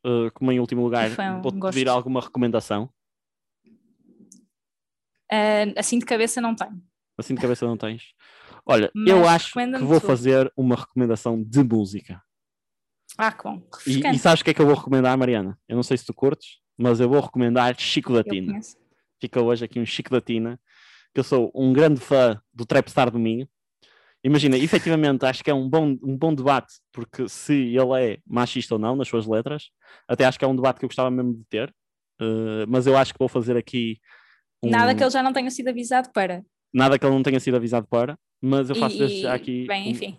Uh, 0.04 0.32
como 0.34 0.50
em 0.50 0.58
último 0.58 0.82
lugar, 0.82 1.10
um 1.10 1.40
vou-te 1.40 1.60
pedir 1.60 1.88
alguma 1.88 2.20
recomendação. 2.20 2.90
Eh, 5.30 5.72
assim 5.78 5.98
de 5.98 6.04
cabeça 6.04 6.40
não 6.40 6.54
tenho. 6.56 6.82
Assim 7.18 7.34
de 7.34 7.40
cabeça 7.40 7.66
não 7.66 7.76
tens. 7.76 8.14
Olha, 8.66 8.90
Mas 8.94 9.06
eu 9.08 9.28
acho 9.28 9.52
que 9.52 9.78
vou 9.84 10.00
fazer 10.00 10.52
uma 10.56 10.74
recomendação 10.76 11.42
de 11.42 11.62
música. 11.62 12.22
Ah, 13.18 13.30
que 13.32 13.42
bom. 13.44 13.62
E, 13.86 14.00
e 14.14 14.18
sabes 14.18 14.40
o 14.40 14.44
que 14.44 14.50
é 14.50 14.54
que 14.54 14.62
eu 14.62 14.66
vou 14.66 14.74
recomendar, 14.74 15.16
Mariana? 15.18 15.58
Eu 15.68 15.76
não 15.76 15.82
sei 15.82 15.96
se 15.96 16.04
tu 16.06 16.14
curtes, 16.14 16.60
mas 16.76 17.00
eu 17.00 17.08
vou 17.08 17.20
recomendar 17.20 17.78
Chico 17.78 18.12
da 18.12 18.20
Eu 18.20 18.24
Tina. 18.24 18.52
conheço. 18.52 18.76
Fica 19.20 19.40
hoje 19.42 19.64
aqui 19.64 19.78
um 19.78 19.86
Chico 19.86 20.10
da 20.10 20.20
Tina, 20.20 20.58
que 21.12 21.20
eu 21.20 21.24
sou 21.24 21.50
um 21.54 21.72
grande 21.72 22.00
fã 22.00 22.40
do 22.52 22.64
Trapstar 22.64 23.10
do 23.10 23.18
Minho. 23.18 23.48
Imagina, 24.24 24.56
efetivamente, 24.56 25.26
acho 25.26 25.42
que 25.44 25.50
é 25.50 25.54
um 25.54 25.68
bom, 25.68 25.96
um 26.02 26.16
bom 26.16 26.32
debate, 26.34 26.74
porque 26.92 27.28
se 27.28 27.52
ele 27.76 28.00
é 28.00 28.18
machista 28.26 28.74
ou 28.74 28.78
não 28.80 28.94
nas 28.96 29.08
suas 29.08 29.26
letras, 29.26 29.70
até 30.08 30.24
acho 30.24 30.38
que 30.38 30.44
é 30.44 30.48
um 30.48 30.54
debate 30.56 30.78
que 30.78 30.84
eu 30.84 30.88
gostava 30.88 31.10
mesmo 31.10 31.34
de 31.34 31.44
ter, 31.50 31.74
eh, 32.20 32.64
mas 32.68 32.86
eu 32.86 32.96
acho 32.96 33.12
que 33.12 33.18
vou 33.18 33.28
fazer 33.28 33.56
aqui 33.56 33.98
um- 34.62 34.70
Nada 34.70 34.94
que 34.94 35.02
ele 35.02 35.10
já 35.10 35.22
não 35.24 35.32
tenha 35.32 35.50
sido 35.50 35.68
avisado 35.68 36.10
para. 36.12 36.44
Nada 36.72 36.98
que 36.98 37.04
ele 37.06 37.14
não 37.14 37.22
tenha 37.22 37.38
sido 37.40 37.56
avisado 37.56 37.86
para, 37.86 38.18
mas 38.40 38.68
eu 38.70 38.76
faço 38.76 39.02
E- 39.02 39.26
aqui 39.26 39.66
Bem, 39.66 39.90
enfim. 39.90 40.18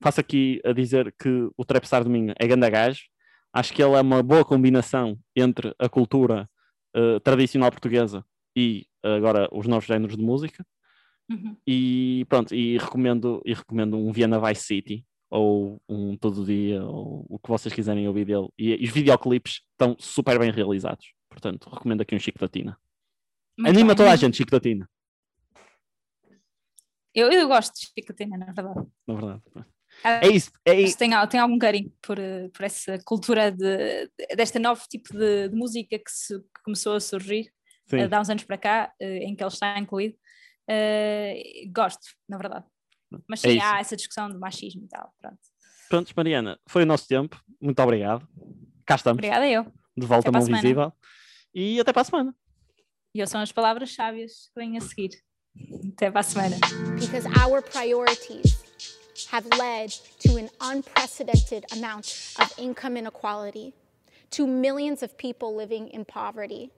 faço 0.00 0.20
aqui 0.20 0.60
a 0.64 0.72
dizer 0.72 1.14
que 1.20 1.48
o 1.56 1.64
Trapstar 1.64 2.04
do 2.04 2.10
Minho 2.10 2.34
é 2.38 2.46
ganda 2.46 2.68
gajo. 2.68 3.02
Acho 3.52 3.72
que 3.72 3.82
ele 3.82 3.94
é 3.94 4.00
uma 4.00 4.22
boa 4.22 4.44
combinação 4.44 5.18
entre 5.34 5.74
a 5.78 5.88
cultura 5.88 6.48
eh, 6.94 7.18
tradicional 7.20 7.70
portuguesa 7.70 8.24
e 8.56 8.86
agora 9.02 9.48
os 9.52 9.66
novos 9.66 9.86
géneros 9.86 10.16
de 10.16 10.22
música. 10.22 10.64
Uhum. 11.30 11.56
E 11.66 12.24
pronto, 12.28 12.54
e 12.54 12.78
recomendo, 12.78 13.42
e 13.44 13.52
recomendo 13.54 13.96
um 13.96 14.12
Viena 14.12 14.40
Vice 14.40 14.62
City 14.64 15.04
ou 15.30 15.80
um 15.88 16.16
Todo 16.16 16.44
Dia, 16.44 16.82
ou 16.84 17.26
o 17.28 17.38
que 17.38 17.48
vocês 17.50 17.72
quiserem 17.74 18.06
ouvir 18.08 18.24
dele. 18.24 18.48
E, 18.58 18.74
e 18.82 18.84
os 18.84 18.90
videoclipes 18.90 19.60
estão 19.72 19.94
super 19.98 20.38
bem 20.38 20.50
realizados. 20.50 21.12
Portanto, 21.28 21.68
recomendo 21.70 22.00
aqui 22.00 22.14
um 22.14 22.18
Chico 22.18 22.38
da 22.38 22.48
Tina. 22.48 22.78
Muito 23.58 23.68
Anima 23.70 23.88
bem. 23.88 23.96
toda 23.96 24.10
a 24.12 24.16
gente, 24.16 24.36
Chico 24.38 24.50
da 24.50 24.58
Tina, 24.60 24.88
Eu, 27.18 27.32
eu 27.32 27.48
gosto 27.48 27.74
de 27.74 27.86
Chicotina, 27.94 28.36
na 28.38 28.46
verdade. 28.52 28.86
na 29.06 29.14
verdade. 29.14 29.42
Ah, 30.04 30.20
É 30.24 30.28
isso. 30.28 30.50
É, 30.64 30.74
tenho, 30.92 31.26
tenho 31.26 31.42
algum 31.42 31.58
carinho 31.58 31.92
por, 32.00 32.18
eh, 32.18 32.48
por 32.50 32.64
essa 32.64 32.98
cultura 33.04 33.50
de, 33.50 34.06
de- 34.16 34.36
deste 34.36 34.58
novo 34.58 34.82
tipo 34.88 35.12
de, 35.12 35.48
de 35.48 35.56
música 35.56 35.98
que, 35.98 36.10
se- 36.10 36.38
que 36.38 36.62
começou 36.64 36.94
a 36.94 37.00
surgir 37.00 37.52
sim. 37.86 37.96
eh, 37.98 38.06
de 38.06 38.14
há 38.14 38.20
uns 38.20 38.30
anos 38.30 38.44
para 38.44 38.56
cá, 38.58 38.92
eh, 39.00 39.24
em 39.24 39.34
que 39.34 39.42
ele 39.42 39.48
está 39.52 39.76
incluído. 39.78 40.16
Eh, 40.68 41.64
gosto, 41.74 42.06
na 42.28 42.36
verdade. 42.38 42.64
Mas 43.26 43.42
É 43.44 43.48
sim, 43.50 43.56
isso. 43.56 43.66
há 43.66 43.80
essa 43.80 43.96
discussão 43.96 44.28
de 44.30 44.38
machismo 44.38 44.84
e 44.84 44.88
tal. 44.88 45.12
Pronto. 45.20 45.38
Pronto, 45.88 46.12
Mariana, 46.16 46.60
foi 46.68 46.82
o 46.82 46.86
nosso 46.86 47.08
tempo. 47.08 47.42
Muito 47.60 47.80
obrigado. 47.82 48.28
Cá 48.86 48.94
estamos, 48.96 49.16
Obrigada 49.18 49.48
eu. 49.48 49.64
de 49.96 50.06
volta 50.06 50.30
para 50.30 50.40
mão 50.40 50.46
visível. 50.46 50.92
E 51.54 51.80
até 51.80 51.92
para 51.92 52.02
a 52.02 52.04
semana. 52.04 52.34
E 53.14 53.20
eu 53.20 53.26
são 53.26 53.40
as 53.40 53.50
palavras 53.50 53.94
sábias 53.94 54.50
que 54.54 54.60
vêm 54.60 54.76
a 54.76 54.80
seguir. 54.80 55.10
A 56.00 56.10
because 57.00 57.26
our 57.38 57.60
priorities 57.60 58.62
have 59.30 59.44
led 59.58 59.90
to 60.20 60.36
an 60.36 60.48
unprecedented 60.60 61.64
amount 61.72 62.34
of 62.38 62.52
income 62.56 62.96
inequality, 62.96 63.74
to 64.30 64.46
millions 64.46 65.02
of 65.02 65.18
people 65.18 65.56
living 65.56 65.88
in 65.88 66.04
poverty, 66.04 66.70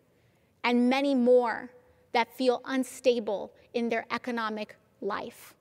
and 0.65 0.89
many 0.89 1.15
more 1.15 1.71
that 2.13 2.35
feel 2.37 2.63
unstable 2.65 3.53
in 3.75 3.91
their 3.91 4.07
economic 4.11 4.77
life. 5.03 5.55